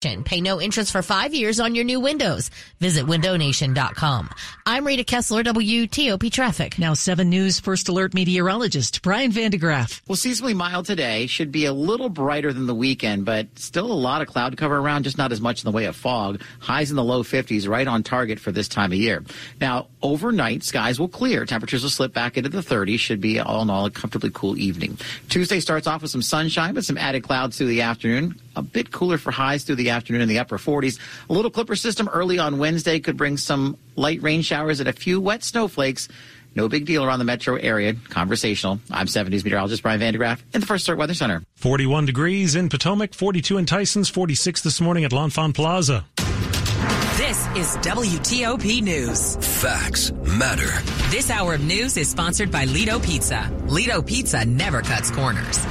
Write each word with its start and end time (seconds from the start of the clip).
Pay 0.00 0.40
no 0.42 0.60
interest 0.60 0.92
for 0.92 1.02
five 1.02 1.34
years 1.34 1.58
on 1.58 1.74
your 1.74 1.82
new 1.82 1.98
windows. 1.98 2.52
Visit 2.78 3.04
windownation.com. 3.04 4.30
I'm 4.64 4.86
Rita 4.86 5.02
Kessler, 5.02 5.42
WTOP 5.42 6.30
Traffic. 6.30 6.78
Now 6.78 6.94
7 6.94 7.28
News 7.28 7.58
First 7.58 7.88
Alert 7.88 8.14
meteorologist 8.14 9.02
Brian 9.02 9.32
van 9.32 9.50
de 9.50 9.58
Graaff. 9.58 10.00
Well, 10.06 10.14
seasonally 10.14 10.54
mild 10.54 10.86
today 10.86 11.26
should 11.26 11.50
be 11.50 11.64
a 11.64 11.72
little 11.72 12.10
brighter 12.10 12.52
than 12.52 12.66
the 12.66 12.76
weekend, 12.76 13.24
but 13.24 13.48
still 13.58 13.90
a 13.90 13.92
lot 13.92 14.22
of 14.22 14.28
cloud 14.28 14.56
cover 14.56 14.78
around, 14.78 15.02
just 15.02 15.18
not 15.18 15.32
as 15.32 15.40
much 15.40 15.64
in 15.64 15.68
the 15.68 15.74
way 15.74 15.86
of 15.86 15.96
fog. 15.96 16.42
Highs 16.60 16.90
in 16.90 16.96
the 16.96 17.02
low 17.02 17.24
50s, 17.24 17.68
right 17.68 17.88
on 17.88 18.04
target 18.04 18.38
for 18.38 18.52
this 18.52 18.68
time 18.68 18.92
of 18.92 18.98
year. 18.98 19.24
Now, 19.60 19.88
overnight, 20.00 20.62
skies 20.62 21.00
will 21.00 21.08
clear. 21.08 21.44
Temperatures 21.44 21.82
will 21.82 21.90
slip 21.90 22.12
back 22.12 22.36
into 22.36 22.50
the 22.50 22.60
30s. 22.60 23.00
Should 23.00 23.20
be 23.20 23.40
all 23.40 23.62
in 23.62 23.70
all 23.70 23.86
a 23.86 23.90
comfortably 23.90 24.30
cool 24.32 24.56
evening. 24.56 24.96
Tuesday 25.28 25.58
starts 25.58 25.88
off 25.88 26.02
with 26.02 26.12
some 26.12 26.22
sunshine, 26.22 26.74
but 26.74 26.84
some 26.84 26.98
added 26.98 27.24
clouds 27.24 27.58
through 27.58 27.66
the 27.66 27.82
afternoon. 27.82 28.40
A 28.54 28.62
bit 28.62 28.92
cooler 28.92 29.18
for 29.18 29.30
highs 29.30 29.62
through 29.64 29.76
the 29.76 29.87
afternoon 29.90 30.22
in 30.22 30.28
the 30.28 30.38
upper 30.38 30.58
40s. 30.58 30.98
A 31.28 31.32
little 31.32 31.50
clipper 31.50 31.76
system 31.76 32.08
early 32.08 32.38
on 32.38 32.58
Wednesday 32.58 33.00
could 33.00 33.16
bring 33.16 33.36
some 33.36 33.76
light 33.96 34.22
rain 34.22 34.42
showers 34.42 34.80
and 34.80 34.88
a 34.88 34.92
few 34.92 35.20
wet 35.20 35.42
snowflakes. 35.44 36.08
No 36.54 36.68
big 36.68 36.86
deal 36.86 37.04
around 37.04 37.18
the 37.18 37.24
metro 37.24 37.56
area. 37.56 37.94
Conversational. 38.08 38.80
I'm 38.90 39.06
70s 39.06 39.44
meteorologist 39.44 39.82
Brian 39.82 40.00
van 40.00 40.12
de 40.12 40.18
Graaff 40.18 40.42
in 40.54 40.60
the 40.60 40.66
First 40.66 40.88
Alert 40.88 40.98
Weather 40.98 41.14
Center. 41.14 41.42
41 41.56 42.06
degrees 42.06 42.54
in 42.54 42.68
Potomac, 42.68 43.14
42 43.14 43.58
in 43.58 43.66
Tysons, 43.66 44.10
46 44.10 44.62
this 44.62 44.80
morning 44.80 45.04
at 45.04 45.12
L'Enfant 45.12 45.54
Plaza. 45.54 46.04
This 47.16 47.46
is 47.56 47.76
WTOP 47.78 48.80
News. 48.80 49.36
Facts 49.60 50.12
matter. 50.38 50.70
This 51.10 51.30
hour 51.30 51.54
of 51.54 51.60
news 51.60 51.96
is 51.96 52.08
sponsored 52.08 52.50
by 52.50 52.64
Lido 52.64 52.98
Pizza. 52.98 53.52
Lido 53.66 54.00
Pizza 54.00 54.44
never 54.44 54.82
cuts 54.82 55.10
corners. 55.10 55.66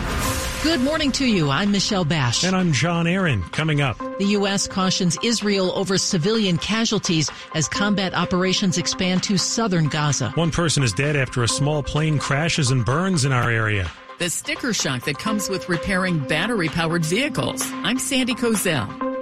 Good 0.64 0.82
morning 0.82 1.12
to 1.14 1.26
you. 1.26 1.52
I'm 1.52 1.72
Michelle 1.72 2.04
Bash. 2.04 2.44
And 2.44 2.56
I'm 2.56 2.74
John 2.74 3.06
Aaron. 3.06 3.44
Coming 3.44 3.80
up. 3.80 3.98
The 4.18 4.26
U.S. 4.26 4.68
cautions 4.68 5.16
Israel 5.22 5.72
over 5.76 6.00
civilian 6.00 6.58
casualties 6.58 7.30
as 7.54 7.68
combat 7.68 8.16
operations 8.16 8.78
expand 8.80 9.22
to 9.24 9.38
southern 9.38 9.88
Gaza. 9.88 10.32
One 10.32 10.50
person 10.50 10.82
is 10.82 10.94
dead 10.94 11.16
after 11.16 11.44
a 11.44 11.48
small 11.48 11.84
plane 11.84 12.18
crashes 12.18 12.72
and 12.72 12.84
burns 12.84 13.24
in 13.24 13.32
our 13.32 13.52
area. 13.52 13.90
The 14.18 14.32
sticker 14.32 14.74
shock 14.74 15.06
that 15.06 15.20
comes 15.20 15.48
with 15.48 15.70
repairing 15.70 16.20
battery 16.20 16.70
powered 16.70 17.06
vehicles. 17.06 17.62
I'm 17.84 18.00
Sandy 18.00 18.34
Kozel. 18.34 19.17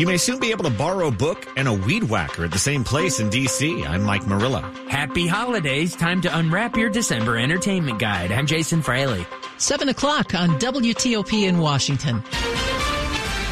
You 0.00 0.06
may 0.06 0.16
soon 0.16 0.40
be 0.40 0.50
able 0.50 0.64
to 0.64 0.70
borrow 0.70 1.08
a 1.08 1.10
book 1.10 1.46
and 1.58 1.68
a 1.68 1.74
weed 1.74 2.04
whacker 2.04 2.46
at 2.46 2.52
the 2.52 2.58
same 2.58 2.84
place 2.84 3.20
in 3.20 3.28
D.C. 3.28 3.84
I'm 3.84 4.02
Mike 4.02 4.26
Murillo. 4.26 4.62
Happy 4.88 5.26
holidays. 5.26 5.94
Time 5.94 6.22
to 6.22 6.38
unwrap 6.38 6.74
your 6.74 6.88
December 6.88 7.36
entertainment 7.36 7.98
guide. 7.98 8.32
I'm 8.32 8.46
Jason 8.46 8.80
Fraley. 8.80 9.26
7 9.58 9.90
o'clock 9.90 10.34
on 10.34 10.58
WTOP 10.58 11.46
in 11.46 11.58
Washington. 11.58 12.22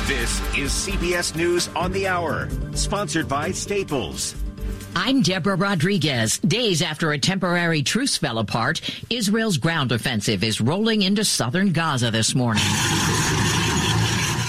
This 0.07 0.41
is 0.57 0.71
CBS 0.73 1.37
News 1.37 1.69
on 1.77 1.93
the 1.93 2.07
Hour, 2.07 2.49
sponsored 2.73 3.29
by 3.29 3.51
Staples. 3.51 4.35
I'm 4.97 5.21
Deborah 5.21 5.57
Rodriguez. 5.57 6.39
Days 6.39 6.81
after 6.81 7.12
a 7.12 7.19
temporary 7.19 7.83
truce 7.83 8.17
fell 8.17 8.39
apart, 8.39 8.81
Israel's 9.11 9.59
ground 9.59 9.93
offensive 9.93 10.43
is 10.43 10.62
rolling 10.62 11.03
into 11.03 11.27
southern 11.27 11.73
Gaza 11.73 12.11
this 12.11 12.35
morning. 12.35 12.65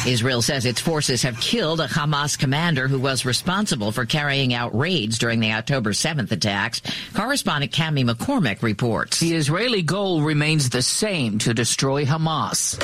Israel 0.10 0.42
says 0.42 0.66
its 0.66 0.82
forces 0.82 1.22
have 1.22 1.40
killed 1.40 1.80
a 1.80 1.88
Hamas 1.88 2.38
commander 2.38 2.88
who 2.88 3.00
was 3.00 3.26
responsible 3.26 3.92
for 3.92 4.06
carrying 4.06 4.56
out 4.56 4.76
raids 4.76 5.20
during 5.20 5.40
the 5.40 5.54
October 5.54 5.92
7th 5.92 6.32
attacks. 6.32 6.82
Correspondent 7.14 7.72
Cami 7.72 8.10
McCormick 8.10 8.64
reports. 8.64 9.20
The 9.20 9.36
Israeli 9.36 9.84
goal 9.84 10.24
remains 10.24 10.70
the 10.70 10.82
same 10.82 11.38
to 11.40 11.54
destroy 11.54 12.06
Hamas. 12.06 12.80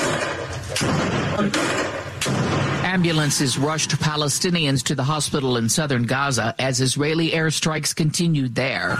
Ambulances 2.83 3.57
rushed 3.57 3.91
Palestinians 3.91 4.83
to 4.83 4.93
the 4.93 5.03
hospital 5.03 5.57
in 5.57 5.67
southern 5.67 6.03
Gaza 6.03 6.53
as 6.59 6.79
Israeli 6.79 7.31
airstrikes 7.31 7.95
continued 7.95 8.53
there. 8.53 8.97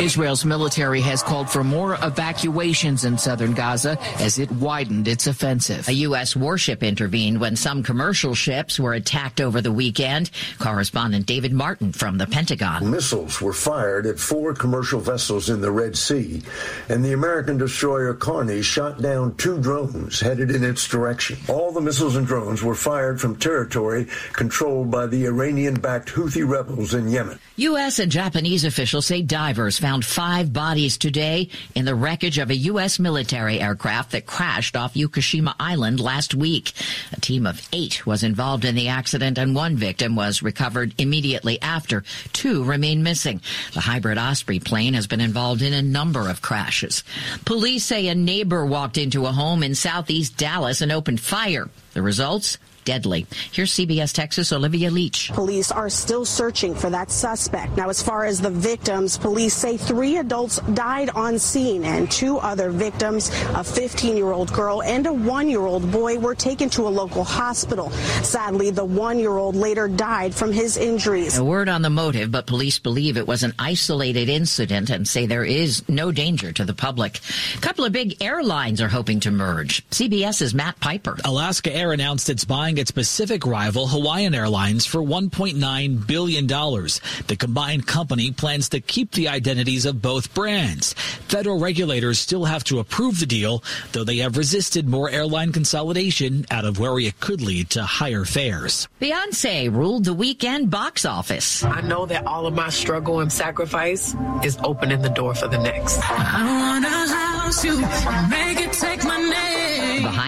Israel's 0.00 0.46
military 0.46 1.02
has 1.02 1.22
called 1.22 1.50
for 1.50 1.62
more 1.62 1.98
evacuations 2.02 3.04
in 3.04 3.18
southern 3.18 3.52
Gaza 3.52 3.98
as 4.18 4.38
it 4.38 4.50
widened 4.52 5.06
its 5.06 5.26
offensive. 5.26 5.86
A 5.88 5.92
U.S. 6.08 6.34
warship 6.34 6.82
intervened 6.82 7.38
when 7.38 7.54
some 7.54 7.82
commercial 7.82 8.34
ships 8.34 8.80
were 8.80 8.94
attacked 8.94 9.42
over 9.42 9.60
the 9.60 9.70
weekend. 9.70 10.30
Correspondent 10.58 11.26
David 11.26 11.52
Martin 11.52 11.92
from 11.92 12.16
the 12.16 12.26
Pentagon. 12.26 12.90
Missiles 12.90 13.42
were 13.42 13.52
fired 13.52 14.06
at 14.06 14.18
four 14.18 14.54
commercial 14.54 15.00
vessels 15.00 15.50
in 15.50 15.60
the 15.60 15.70
Red 15.70 15.98
Sea, 15.98 16.40
and 16.88 17.04
the 17.04 17.12
American 17.12 17.58
destroyer 17.58 18.14
Carney 18.14 18.62
shot 18.62 19.02
down 19.02 19.36
two 19.36 19.60
drones 19.60 20.18
headed 20.18 20.50
in 20.50 20.64
its 20.64 20.88
direction. 20.88 21.36
All 21.46 21.72
the 21.72 21.80
missiles 21.82 22.16
and 22.16 22.26
drones 22.26 22.62
were 22.62 22.74
fired 22.74 23.20
from 23.20 23.36
territory 23.36 24.06
controlled 24.32 24.90
by 24.90 25.06
the 25.06 25.26
Iranian 25.26 25.74
backed 25.74 26.08
Houthi 26.08 26.48
rebels 26.48 26.94
in 26.94 27.08
Yemen. 27.08 27.38
U.S. 27.56 27.98
and 27.98 28.10
Japanese 28.10 28.64
officials 28.64 29.04
say 29.04 29.20
divers 29.20 29.78
found 29.78 29.89
five 30.00 30.52
bodies 30.52 30.96
today 30.96 31.48
in 31.74 31.84
the 31.84 31.94
wreckage 31.94 32.38
of 32.38 32.50
a 32.50 32.54
U.S. 32.54 33.00
military 33.00 33.60
aircraft 33.60 34.12
that 34.12 34.26
crashed 34.26 34.76
off 34.76 34.94
Yakushima 34.94 35.54
Island 35.58 35.98
last 35.98 36.32
week. 36.32 36.72
A 37.12 37.20
team 37.20 37.46
of 37.46 37.68
eight 37.72 38.06
was 38.06 38.22
involved 38.22 38.64
in 38.64 38.76
the 38.76 38.88
accident 38.88 39.36
and 39.36 39.54
one 39.54 39.76
victim 39.76 40.14
was 40.14 40.42
recovered 40.42 40.94
immediately 40.96 41.60
after. 41.60 42.04
Two 42.32 42.62
remain 42.62 43.02
missing. 43.02 43.40
The 43.74 43.80
hybrid 43.80 44.16
Osprey 44.16 44.60
plane 44.60 44.94
has 44.94 45.08
been 45.08 45.20
involved 45.20 45.62
in 45.62 45.72
a 45.72 45.82
number 45.82 46.28
of 46.28 46.40
crashes. 46.40 47.02
Police 47.44 47.84
say 47.84 48.06
a 48.06 48.14
neighbor 48.14 48.64
walked 48.64 48.96
into 48.96 49.26
a 49.26 49.32
home 49.32 49.64
in 49.64 49.74
southeast 49.74 50.36
Dallas 50.36 50.80
and 50.80 50.92
opened 50.92 51.20
fire. 51.20 51.68
The 51.94 52.02
results? 52.02 52.58
Deadly. 52.84 53.26
Here's 53.52 53.72
CBS 53.72 54.12
Texas 54.12 54.52
Olivia 54.52 54.90
Leach. 54.90 55.30
Police 55.32 55.70
are 55.70 55.88
still 55.88 56.24
searching 56.24 56.74
for 56.74 56.90
that 56.90 57.10
suspect. 57.10 57.76
Now, 57.76 57.88
as 57.88 58.02
far 58.02 58.24
as 58.24 58.40
the 58.40 58.50
victims, 58.50 59.16
police 59.18 59.54
say 59.54 59.76
three 59.76 60.18
adults 60.18 60.60
died 60.74 61.10
on 61.10 61.38
scene 61.38 61.84
and 61.84 62.10
two 62.10 62.38
other 62.38 62.70
victims, 62.70 63.30
a 63.54 63.64
15 63.64 64.16
year 64.16 64.32
old 64.32 64.52
girl 64.52 64.82
and 64.82 65.06
a 65.06 65.12
one 65.12 65.48
year 65.48 65.66
old 65.66 65.90
boy, 65.90 66.18
were 66.18 66.34
taken 66.34 66.68
to 66.70 66.86
a 66.86 66.90
local 66.90 67.24
hospital. 67.24 67.90
Sadly, 68.22 68.70
the 68.70 68.84
one 68.84 69.18
year 69.18 69.36
old 69.36 69.56
later 69.56 69.88
died 69.88 70.34
from 70.34 70.52
his 70.52 70.76
injuries. 70.76 71.38
A 71.38 71.44
word 71.44 71.68
on 71.68 71.82
the 71.82 71.90
motive, 71.90 72.30
but 72.30 72.46
police 72.46 72.78
believe 72.78 73.16
it 73.16 73.26
was 73.26 73.42
an 73.42 73.54
isolated 73.58 74.28
incident 74.28 74.90
and 74.90 75.06
say 75.06 75.26
there 75.26 75.44
is 75.44 75.88
no 75.88 76.12
danger 76.12 76.52
to 76.52 76.64
the 76.64 76.74
public. 76.74 77.20
A 77.56 77.60
couple 77.60 77.84
of 77.84 77.92
big 77.92 78.22
airlines 78.22 78.80
are 78.80 78.88
hoping 78.88 79.20
to 79.20 79.30
merge. 79.30 79.86
CBS's 79.90 80.54
Matt 80.54 80.78
Piper. 80.80 81.16
Alaska 81.24 81.74
Air 81.74 81.92
announced 81.92 82.30
it's 82.30 82.44
buying 82.44 82.69
its 82.78 82.90
Pacific 82.90 83.46
rival 83.46 83.86
Hawaiian 83.86 84.34
Airlines 84.34 84.86
for 84.86 85.00
$1.9 85.00 86.06
billion. 86.06 86.46
The 86.46 87.36
combined 87.38 87.86
company 87.86 88.30
plans 88.30 88.68
to 88.70 88.80
keep 88.80 89.12
the 89.12 89.28
identities 89.28 89.86
of 89.86 90.02
both 90.02 90.34
brands. 90.34 90.92
Federal 91.28 91.58
regulators 91.58 92.18
still 92.18 92.44
have 92.44 92.64
to 92.64 92.78
approve 92.78 93.20
the 93.20 93.26
deal, 93.26 93.62
though 93.92 94.04
they 94.04 94.18
have 94.18 94.36
resisted 94.36 94.88
more 94.88 95.10
airline 95.10 95.52
consolidation 95.52 96.46
out 96.50 96.64
of 96.64 96.78
worry 96.78 97.06
it 97.06 97.20
could 97.20 97.40
lead 97.40 97.70
to 97.70 97.82
higher 97.82 98.24
fares. 98.24 98.88
Beyonce 99.00 99.72
ruled 99.72 100.04
the 100.04 100.14
weekend 100.14 100.70
box 100.70 101.04
office. 101.04 101.62
I 101.64 101.80
know 101.80 102.06
that 102.06 102.26
all 102.26 102.46
of 102.46 102.54
my 102.54 102.68
struggle 102.70 103.20
and 103.20 103.32
sacrifice 103.32 104.14
is 104.42 104.58
opening 104.62 105.02
the 105.02 105.10
door 105.10 105.34
for 105.34 105.48
the 105.48 105.58
next. 105.58 106.00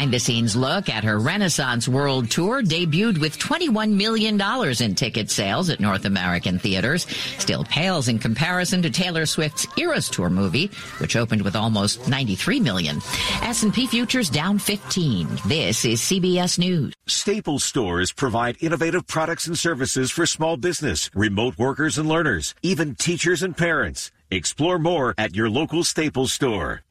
Behind 0.02 0.14
the 0.14 0.18
scenes 0.18 0.56
look 0.56 0.88
at 0.88 1.04
her 1.04 1.20
Renaissance 1.20 1.86
World 1.86 2.28
Tour 2.28 2.60
debuted 2.60 3.18
with 3.18 3.38
$21 3.38 3.92
million 3.92 4.40
in 4.82 4.94
ticket 4.96 5.30
sales 5.30 5.70
at 5.70 5.78
North 5.78 6.06
American 6.06 6.58
theaters. 6.58 7.06
Still 7.38 7.62
pales 7.62 8.08
in 8.08 8.18
comparison 8.18 8.82
to 8.82 8.90
Taylor 8.90 9.26
Swift's 9.26 9.64
Eras 9.78 10.08
Tour 10.08 10.28
movie, 10.28 10.72
which 10.98 11.14
opened 11.14 11.42
with 11.42 11.54
almost 11.54 12.08
93 12.08 12.58
million. 12.58 12.96
S&P 13.42 13.86
futures 13.86 14.28
down 14.28 14.58
15. 14.58 15.28
This 15.46 15.84
is 15.84 16.00
CBS 16.00 16.58
News. 16.58 16.94
Staples 17.06 17.62
stores 17.62 18.10
provide 18.10 18.56
innovative 18.58 19.06
products 19.06 19.46
and 19.46 19.56
services 19.56 20.10
for 20.10 20.26
small 20.26 20.56
business, 20.56 21.10
remote 21.14 21.56
workers 21.58 21.96
and 21.96 22.08
learners, 22.08 22.56
even 22.60 22.96
teachers 22.96 23.40
and 23.44 23.56
parents. 23.56 24.10
Explore 24.32 24.80
more 24.80 25.14
at 25.16 25.36
your 25.36 25.48
local 25.48 25.84
Staples 25.84 26.32
store. 26.32 26.82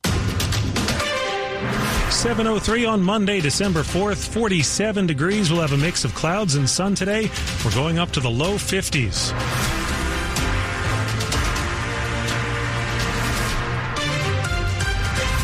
703 2.12 2.86
on 2.86 3.02
Monday, 3.02 3.42
December 3.42 3.82
4th, 3.82 4.28
47 4.28 5.08
degrees. 5.08 5.52
We'll 5.52 5.62
have 5.62 5.74
a 5.74 5.78
mix 5.78 6.06
of 6.06 6.14
clouds 6.14 6.56
and 6.56 6.70
sun 6.70 6.94
today. 6.94 7.30
We're 7.66 7.74
going 7.74 7.98
up 7.98 8.12
to 8.12 8.20
the 8.20 8.30
low 8.30 8.56
50s. 8.56 9.32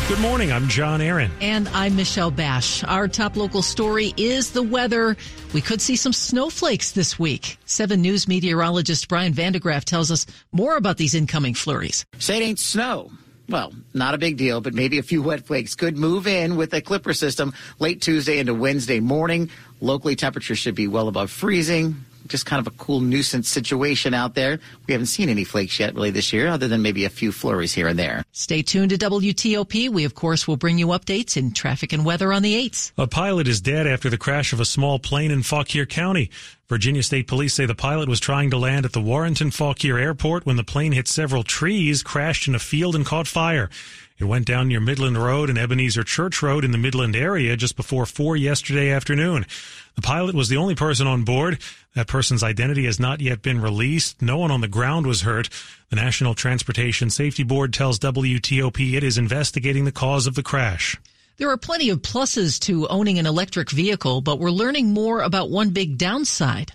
Good 0.08 0.20
morning. 0.20 0.52
I'm 0.52 0.68
John 0.68 1.02
Aaron. 1.02 1.30
And 1.42 1.68
I'm 1.68 1.94
Michelle 1.94 2.30
Bash. 2.30 2.82
Our 2.84 3.08
top 3.08 3.36
local 3.36 3.60
story 3.60 4.14
is 4.16 4.52
the 4.52 4.62
weather. 4.62 5.18
We 5.52 5.60
could 5.60 5.82
see 5.82 5.96
some 5.96 6.14
snowflakes 6.14 6.92
this 6.92 7.18
week. 7.18 7.58
Seven 7.66 8.00
News 8.00 8.26
meteorologist 8.26 9.06
Brian 9.08 9.34
van 9.34 9.52
de 9.52 9.60
Graaff 9.60 9.84
tells 9.84 10.10
us 10.10 10.24
more 10.50 10.78
about 10.78 10.96
these 10.96 11.14
incoming 11.14 11.52
flurries. 11.52 12.06
Say 12.18 12.38
it 12.38 12.42
ain't 12.42 12.58
snow. 12.58 13.10
Well, 13.48 13.72
not 13.94 14.14
a 14.14 14.18
big 14.18 14.36
deal, 14.36 14.60
but 14.60 14.74
maybe 14.74 14.98
a 14.98 15.02
few 15.02 15.22
wet 15.22 15.46
flakes 15.46 15.74
could 15.74 15.96
move 15.96 16.26
in 16.26 16.56
with 16.56 16.74
a 16.74 16.82
clipper 16.82 17.14
system 17.14 17.54
late 17.78 18.02
Tuesday 18.02 18.38
into 18.38 18.52
Wednesday 18.52 19.00
morning. 19.00 19.50
Locally, 19.80 20.16
temperatures 20.16 20.58
should 20.58 20.74
be 20.74 20.86
well 20.86 21.08
above 21.08 21.30
freezing 21.30 22.04
just 22.28 22.46
kind 22.46 22.60
of 22.60 22.66
a 22.66 22.76
cool 22.76 23.00
nuisance 23.00 23.48
situation 23.48 24.14
out 24.14 24.34
there. 24.34 24.60
We 24.86 24.92
haven't 24.92 25.06
seen 25.06 25.28
any 25.28 25.44
flakes 25.44 25.80
yet 25.80 25.94
really 25.94 26.10
this 26.10 26.32
year, 26.32 26.48
other 26.48 26.68
than 26.68 26.82
maybe 26.82 27.04
a 27.04 27.10
few 27.10 27.32
flurries 27.32 27.74
here 27.74 27.88
and 27.88 27.98
there. 27.98 28.24
Stay 28.32 28.62
tuned 28.62 28.90
to 28.90 28.98
WTOP. 28.98 29.90
We, 29.90 30.04
of 30.04 30.14
course, 30.14 30.46
will 30.46 30.56
bring 30.56 30.78
you 30.78 30.88
updates 30.88 31.36
in 31.36 31.52
traffic 31.52 31.92
and 31.92 32.04
weather 32.04 32.32
on 32.32 32.42
the 32.42 32.54
8s. 32.68 32.92
A 32.98 33.06
pilot 33.06 33.48
is 33.48 33.60
dead 33.60 33.86
after 33.86 34.10
the 34.10 34.18
crash 34.18 34.52
of 34.52 34.60
a 34.60 34.64
small 34.64 34.98
plane 34.98 35.30
in 35.30 35.42
Fauquier 35.42 35.86
County. 35.86 36.30
Virginia 36.68 37.02
State 37.02 37.26
Police 37.26 37.54
say 37.54 37.64
the 37.64 37.74
pilot 37.74 38.08
was 38.08 38.20
trying 38.20 38.50
to 38.50 38.58
land 38.58 38.84
at 38.84 38.92
the 38.92 39.00
Warrenton 39.00 39.50
Fauquier 39.50 39.98
Airport 39.98 40.44
when 40.44 40.56
the 40.56 40.64
plane 40.64 40.92
hit 40.92 41.08
several 41.08 41.42
trees, 41.42 42.02
crashed 42.02 42.46
in 42.46 42.54
a 42.54 42.58
field, 42.58 42.94
and 42.94 43.06
caught 43.06 43.26
fire. 43.26 43.70
It 44.18 44.24
went 44.24 44.46
down 44.46 44.66
near 44.66 44.80
Midland 44.80 45.16
Road 45.16 45.48
and 45.48 45.56
Ebenezer 45.56 46.02
Church 46.02 46.42
Road 46.42 46.64
in 46.64 46.72
the 46.72 46.78
Midland 46.78 47.14
area 47.14 47.56
just 47.56 47.76
before 47.76 48.04
4 48.04 48.36
yesterday 48.36 48.90
afternoon. 48.90 49.46
The 49.94 50.02
pilot 50.02 50.34
was 50.34 50.48
the 50.48 50.56
only 50.56 50.74
person 50.74 51.06
on 51.06 51.22
board. 51.22 51.60
That 51.94 52.08
person's 52.08 52.42
identity 52.42 52.84
has 52.86 52.98
not 52.98 53.20
yet 53.20 53.42
been 53.42 53.60
released. 53.60 54.20
No 54.20 54.36
one 54.38 54.50
on 54.50 54.60
the 54.60 54.66
ground 54.66 55.06
was 55.06 55.22
hurt. 55.22 55.48
The 55.90 55.96
National 55.96 56.34
Transportation 56.34 57.10
Safety 57.10 57.44
Board 57.44 57.72
tells 57.72 58.00
WTOP 58.00 58.94
it 58.94 59.04
is 59.04 59.18
investigating 59.18 59.84
the 59.84 59.92
cause 59.92 60.26
of 60.26 60.34
the 60.34 60.42
crash. 60.42 60.96
There 61.36 61.50
are 61.50 61.56
plenty 61.56 61.88
of 61.90 62.02
pluses 62.02 62.58
to 62.62 62.88
owning 62.88 63.20
an 63.20 63.26
electric 63.26 63.70
vehicle, 63.70 64.20
but 64.20 64.40
we're 64.40 64.50
learning 64.50 64.92
more 64.92 65.20
about 65.20 65.50
one 65.50 65.70
big 65.70 65.96
downside. 65.96 66.72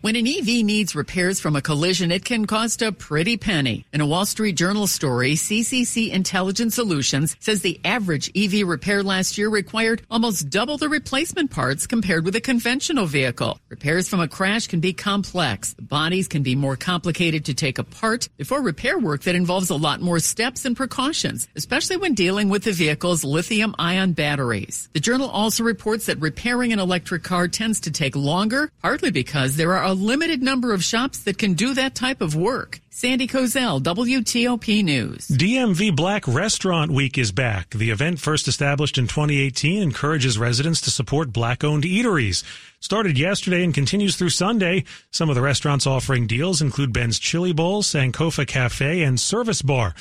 When 0.00 0.14
an 0.14 0.28
EV 0.28 0.64
needs 0.64 0.94
repairs 0.94 1.40
from 1.40 1.56
a 1.56 1.60
collision, 1.60 2.12
it 2.12 2.24
can 2.24 2.46
cost 2.46 2.82
a 2.82 2.92
pretty 2.92 3.36
penny. 3.36 3.84
In 3.92 4.00
a 4.00 4.06
Wall 4.06 4.26
Street 4.26 4.52
Journal 4.52 4.86
story, 4.86 5.32
CCC 5.32 6.12
Intelligent 6.12 6.72
Solutions 6.72 7.34
says 7.40 7.62
the 7.62 7.80
average 7.84 8.30
EV 8.36 8.64
repair 8.64 9.02
last 9.02 9.36
year 9.36 9.48
required 9.48 10.02
almost 10.08 10.50
double 10.50 10.78
the 10.78 10.88
replacement 10.88 11.50
parts 11.50 11.88
compared 11.88 12.24
with 12.24 12.36
a 12.36 12.40
conventional 12.40 13.06
vehicle. 13.06 13.58
Repairs 13.70 14.08
from 14.08 14.20
a 14.20 14.28
crash 14.28 14.68
can 14.68 14.78
be 14.78 14.92
complex. 14.92 15.74
The 15.74 15.82
bodies 15.82 16.28
can 16.28 16.44
be 16.44 16.54
more 16.54 16.76
complicated 16.76 17.46
to 17.46 17.54
take 17.54 17.78
apart 17.78 18.28
before 18.36 18.62
repair 18.62 19.00
work 19.00 19.22
that 19.22 19.34
involves 19.34 19.68
a 19.68 19.74
lot 19.74 20.00
more 20.00 20.20
steps 20.20 20.64
and 20.64 20.76
precautions, 20.76 21.48
especially 21.56 21.96
when 21.96 22.14
dealing 22.14 22.50
with 22.50 22.62
the 22.62 22.72
vehicle's 22.72 23.24
lithium 23.24 23.74
ion 23.80 24.12
batteries. 24.12 24.88
The 24.92 25.00
journal 25.00 25.28
also 25.28 25.64
reports 25.64 26.06
that 26.06 26.20
repairing 26.20 26.72
an 26.72 26.78
electric 26.78 27.24
car 27.24 27.48
tends 27.48 27.80
to 27.80 27.90
take 27.90 28.14
longer, 28.14 28.70
partly 28.80 29.10
because 29.10 29.56
there 29.56 29.74
are 29.74 29.87
a 29.88 29.94
limited 29.94 30.42
number 30.42 30.74
of 30.74 30.84
shops 30.84 31.20
that 31.20 31.38
can 31.38 31.54
do 31.54 31.72
that 31.72 31.94
type 31.94 32.20
of 32.20 32.36
work. 32.36 32.78
Sandy 32.90 33.26
Kozel, 33.26 33.80
WTOP 33.80 34.84
News. 34.84 35.26
DMV 35.28 35.96
Black 35.96 36.28
Restaurant 36.28 36.90
Week 36.90 37.16
is 37.16 37.32
back. 37.32 37.70
The 37.70 37.90
event, 37.90 38.20
first 38.20 38.48
established 38.48 38.98
in 38.98 39.06
2018, 39.06 39.80
encourages 39.80 40.36
residents 40.36 40.82
to 40.82 40.90
support 40.90 41.32
black 41.32 41.64
owned 41.64 41.84
eateries. 41.84 42.44
Started 42.80 43.18
yesterday 43.18 43.64
and 43.64 43.72
continues 43.72 44.16
through 44.16 44.28
Sunday. 44.28 44.84
Some 45.10 45.30
of 45.30 45.36
the 45.36 45.40
restaurants 45.40 45.86
offering 45.86 46.26
deals 46.26 46.60
include 46.60 46.92
Ben's 46.92 47.18
Chili 47.18 47.54
Bowl, 47.54 47.82
Sankofa 47.82 48.46
Cafe, 48.46 49.02
and 49.02 49.18
Service 49.18 49.62
Bar. 49.62 49.94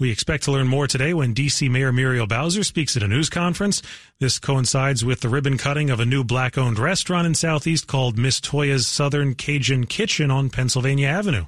We 0.00 0.10
expect 0.10 0.44
to 0.44 0.52
learn 0.52 0.66
more 0.66 0.86
today 0.86 1.12
when 1.12 1.34
D.C. 1.34 1.68
Mayor 1.68 1.92
Muriel 1.92 2.26
Bowser 2.26 2.64
speaks 2.64 2.96
at 2.96 3.02
a 3.02 3.08
news 3.08 3.28
conference. 3.28 3.82
This 4.18 4.38
coincides 4.38 5.04
with 5.04 5.20
the 5.20 5.28
ribbon 5.28 5.58
cutting 5.58 5.90
of 5.90 6.00
a 6.00 6.06
new 6.06 6.24
black 6.24 6.56
owned 6.56 6.78
restaurant 6.78 7.26
in 7.26 7.34
Southeast 7.34 7.86
called 7.86 8.16
Miss 8.16 8.40
Toya's 8.40 8.86
Southern 8.86 9.34
Cajun 9.34 9.84
Kitchen 9.84 10.30
on 10.30 10.48
Pennsylvania 10.48 11.06
Avenue. 11.06 11.44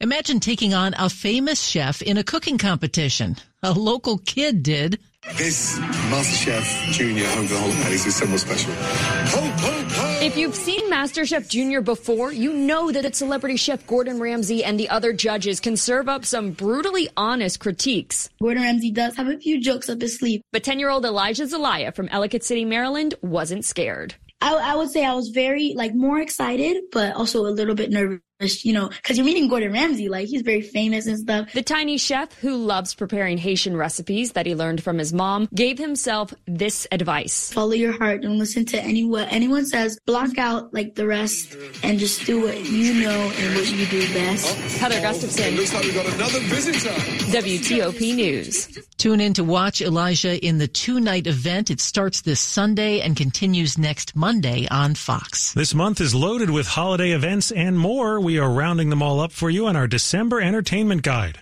Imagine 0.00 0.38
taking 0.38 0.74
on 0.74 0.94
a 0.98 1.08
famous 1.08 1.66
chef 1.66 2.02
in 2.02 2.18
a 2.18 2.24
cooking 2.24 2.58
competition. 2.58 3.36
A 3.64 3.72
local 3.72 4.18
kid 4.18 4.62
did. 4.62 5.00
This 5.36 5.78
MasterChef 5.78 6.92
Junior 6.92 7.24
over 7.24 7.46
the 7.46 7.58
holidays 7.58 8.04
is 8.04 8.14
somewhat 8.14 8.40
special. 8.40 8.74
Ho, 8.74 9.40
ho, 9.40 9.84
ho. 9.88 10.18
If 10.20 10.36
you've 10.36 10.54
seen 10.54 10.90
MasterChef 10.90 11.48
Junior 11.48 11.80
before, 11.80 12.30
you 12.30 12.52
know 12.52 12.92
that 12.92 13.06
it's 13.06 13.16
celebrity 13.16 13.56
chef 13.56 13.86
Gordon 13.86 14.20
Ramsay 14.20 14.62
and 14.62 14.78
the 14.78 14.90
other 14.90 15.14
judges 15.14 15.60
can 15.60 15.78
serve 15.78 16.10
up 16.10 16.26
some 16.26 16.50
brutally 16.50 17.08
honest 17.16 17.58
critiques. 17.58 18.28
Gordon 18.38 18.64
Ramsay 18.64 18.90
does 18.90 19.16
have 19.16 19.28
a 19.28 19.38
few 19.38 19.58
jokes 19.62 19.88
up 19.88 19.98
his 19.98 20.18
sleeve. 20.18 20.42
But 20.52 20.62
10 20.62 20.78
year 20.78 20.90
old 20.90 21.06
Elijah 21.06 21.46
Zelaya 21.46 21.90
from 21.92 22.10
Ellicott 22.10 22.44
City, 22.44 22.66
Maryland 22.66 23.14
wasn't 23.22 23.64
scared. 23.64 24.14
I, 24.42 24.56
I 24.56 24.76
would 24.76 24.90
say 24.90 25.06
I 25.06 25.14
was 25.14 25.30
very, 25.30 25.72
like, 25.74 25.94
more 25.94 26.20
excited, 26.20 26.76
but 26.92 27.14
also 27.14 27.46
a 27.46 27.48
little 27.48 27.74
bit 27.74 27.90
nervous 27.90 28.20
you 28.40 28.72
know, 28.72 28.88
because 28.88 29.16
you're 29.16 29.24
meeting 29.24 29.48
Gordon 29.48 29.72
Ramsay, 29.72 30.08
like 30.08 30.26
he's 30.26 30.42
very 30.42 30.60
famous 30.60 31.06
and 31.06 31.18
stuff. 31.18 31.52
The 31.52 31.62
tiny 31.62 31.96
chef 31.96 32.32
who 32.40 32.56
loves 32.56 32.94
preparing 32.94 33.38
Haitian 33.38 33.76
recipes 33.76 34.32
that 34.32 34.44
he 34.44 34.54
learned 34.54 34.82
from 34.82 34.98
his 34.98 35.12
mom 35.12 35.48
gave 35.54 35.78
himself 35.78 36.34
this 36.46 36.86
advice: 36.90 37.52
Follow 37.52 37.72
your 37.72 37.96
heart. 37.96 38.22
Don't 38.22 38.38
listen 38.38 38.64
to 38.66 38.80
any 38.80 39.04
what 39.04 39.32
anyone 39.32 39.66
says. 39.66 39.98
Block 40.04 40.36
out 40.36 40.74
like 40.74 40.94
the 40.96 41.06
rest 41.06 41.56
and 41.82 41.98
just 41.98 42.26
do 42.26 42.42
what 42.42 42.58
you 42.64 43.02
know 43.02 43.32
and 43.36 43.54
what 43.54 43.70
you 43.70 43.86
do 43.86 44.00
best. 44.12 44.52
Heather 44.78 45.00
Gustafson. 45.00 45.54
Looks 45.54 45.72
like 45.72 45.84
we 45.84 45.92
got 45.92 46.06
another 46.06 46.40
visitor. 46.40 46.90
WTOP 46.90 48.14
News. 48.16 48.78
Tune 48.96 49.20
in 49.20 49.34
to 49.34 49.44
watch 49.44 49.80
Elijah 49.80 50.44
in 50.44 50.58
the 50.58 50.66
two 50.66 50.98
night 50.98 51.26
event. 51.26 51.70
It 51.70 51.80
starts 51.80 52.22
this 52.22 52.40
Sunday 52.40 53.00
and 53.00 53.16
continues 53.16 53.78
next 53.78 54.16
Monday 54.16 54.66
on 54.70 54.94
Fox. 54.94 55.52
This 55.52 55.74
month 55.74 56.00
is 56.00 56.14
loaded 56.14 56.50
with 56.50 56.66
holiday 56.66 57.12
events 57.12 57.52
and 57.52 57.78
more. 57.78 58.23
We 58.24 58.38
are 58.38 58.48
rounding 58.48 58.88
them 58.88 59.02
all 59.02 59.20
up 59.20 59.32
for 59.32 59.50
you 59.50 59.66
on 59.66 59.76
our 59.76 59.86
December 59.86 60.40
entertainment 60.40 61.02
guide. 61.02 61.40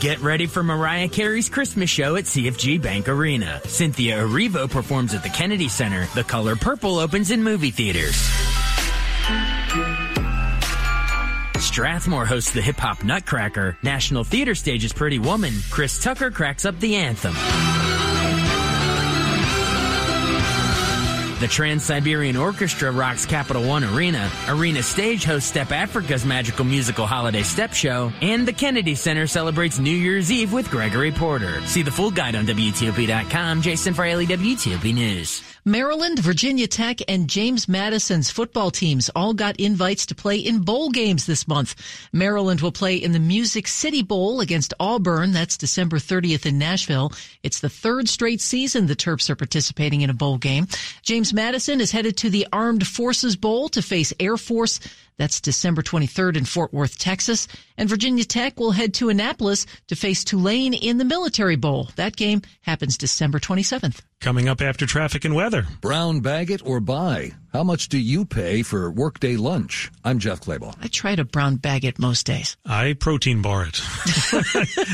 Get 0.00 0.18
ready 0.20 0.46
for 0.46 0.62
Mariah 0.62 1.10
Carey's 1.10 1.50
Christmas 1.50 1.90
show 1.90 2.16
at 2.16 2.24
CFG 2.24 2.80
Bank 2.80 3.06
Arena. 3.06 3.60
Cynthia 3.66 4.20
Erivo 4.20 4.70
performs 4.70 5.12
at 5.12 5.22
the 5.22 5.28
Kennedy 5.28 5.68
Center. 5.68 6.06
The 6.14 6.24
Color 6.24 6.56
Purple 6.56 6.98
opens 6.98 7.30
in 7.30 7.42
movie 7.42 7.70
theaters. 7.70 8.16
Strathmore 11.62 12.24
hosts 12.24 12.52
the 12.52 12.62
hip 12.62 12.76
hop 12.76 13.04
Nutcracker. 13.04 13.76
National 13.82 14.24
Theater 14.24 14.54
stages 14.54 14.94
Pretty 14.94 15.18
Woman. 15.18 15.52
Chris 15.68 16.02
Tucker 16.02 16.30
cracks 16.30 16.64
up 16.64 16.80
the 16.80 16.96
anthem. 16.96 17.34
The 21.40 21.46
Trans-Siberian 21.46 22.36
Orchestra 22.36 22.90
rocks 22.90 23.24
Capital 23.24 23.62
One 23.62 23.84
Arena. 23.84 24.28
Arena 24.48 24.82
Stage 24.82 25.24
hosts 25.24 25.48
Step 25.48 25.70
Africa's 25.70 26.24
magical 26.24 26.64
musical 26.64 27.06
holiday 27.06 27.44
step 27.44 27.72
show. 27.72 28.10
And 28.20 28.46
the 28.46 28.52
Kennedy 28.52 28.96
Center 28.96 29.28
celebrates 29.28 29.78
New 29.78 29.94
Year's 29.94 30.32
Eve 30.32 30.52
with 30.52 30.68
Gregory 30.68 31.12
Porter. 31.12 31.64
See 31.66 31.82
the 31.82 31.92
full 31.92 32.10
guide 32.10 32.34
on 32.34 32.44
WTOP.com. 32.44 33.62
Jason 33.62 33.94
Fraley, 33.94 34.26
WTOP 34.26 34.92
News. 34.92 35.42
Maryland, 35.68 36.18
Virginia 36.20 36.66
Tech, 36.66 37.00
and 37.08 37.28
James 37.28 37.68
Madison's 37.68 38.30
football 38.30 38.70
teams 38.70 39.10
all 39.14 39.34
got 39.34 39.60
invites 39.60 40.06
to 40.06 40.14
play 40.14 40.38
in 40.38 40.60
bowl 40.60 40.88
games 40.88 41.26
this 41.26 41.46
month. 41.46 41.74
Maryland 42.10 42.62
will 42.62 42.72
play 42.72 42.96
in 42.96 43.12
the 43.12 43.18
Music 43.18 43.68
City 43.68 44.00
Bowl 44.02 44.40
against 44.40 44.72
Auburn. 44.80 45.32
That's 45.32 45.58
December 45.58 45.98
30th 45.98 46.46
in 46.46 46.56
Nashville. 46.56 47.12
It's 47.42 47.60
the 47.60 47.68
third 47.68 48.08
straight 48.08 48.40
season 48.40 48.86
the 48.86 48.96
Terps 48.96 49.28
are 49.28 49.36
participating 49.36 50.00
in 50.00 50.08
a 50.08 50.14
bowl 50.14 50.38
game. 50.38 50.68
James 51.02 51.34
Madison 51.34 51.82
is 51.82 51.92
headed 51.92 52.16
to 52.16 52.30
the 52.30 52.46
Armed 52.50 52.86
Forces 52.86 53.36
Bowl 53.36 53.68
to 53.68 53.82
face 53.82 54.14
Air 54.18 54.38
Force. 54.38 54.80
That's 55.18 55.40
December 55.40 55.82
23rd 55.82 56.36
in 56.36 56.44
Fort 56.44 56.72
Worth, 56.72 56.96
Texas. 56.96 57.48
And 57.76 57.88
Virginia 57.88 58.24
Tech 58.24 58.58
will 58.58 58.70
head 58.70 58.94
to 58.94 59.08
Annapolis 59.08 59.66
to 59.88 59.96
face 59.96 60.22
Tulane 60.22 60.74
in 60.74 60.98
the 60.98 61.04
Military 61.04 61.56
Bowl. 61.56 61.90
That 61.96 62.16
game 62.16 62.42
happens 62.62 62.96
December 62.96 63.40
27th. 63.40 64.00
Coming 64.20 64.48
up 64.48 64.60
after 64.60 64.86
traffic 64.86 65.24
and 65.24 65.34
weather. 65.34 65.66
Brown 65.80 66.20
bag 66.20 66.50
it 66.50 66.64
or 66.64 66.80
buy. 66.80 67.32
How 67.52 67.64
much 67.64 67.88
do 67.88 67.98
you 67.98 68.24
pay 68.24 68.62
for 68.62 68.90
workday 68.90 69.36
lunch? 69.36 69.90
I'm 70.04 70.18
Jeff 70.18 70.40
Clabaugh. 70.40 70.74
I 70.80 70.86
try 70.86 71.16
to 71.16 71.24
brown 71.24 71.56
bag 71.56 71.84
it 71.84 71.98
most 71.98 72.26
days. 72.26 72.56
I 72.64 72.92
protein 72.92 73.42
bar 73.42 73.66
it. 73.66 73.80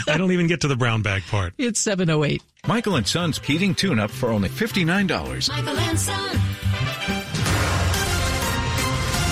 I 0.09 0.16
don't 0.16 0.33
even 0.33 0.47
get 0.47 0.62
to 0.62 0.69
the 0.69 0.76
brown 0.76 1.02
bag 1.02 1.23
part. 1.31 1.54
It's 1.59 1.81
708. 1.81 2.43
Michael 2.66 2.97
and 2.97 3.07
Son's 3.07 3.38
heating 3.38 3.75
tune 3.75 3.99
up 3.99 4.11
for 4.11 4.31
only 4.31 4.49
$59. 4.49 5.49
Michael 5.49 5.78
and 5.78 5.99
Son. 6.00 6.40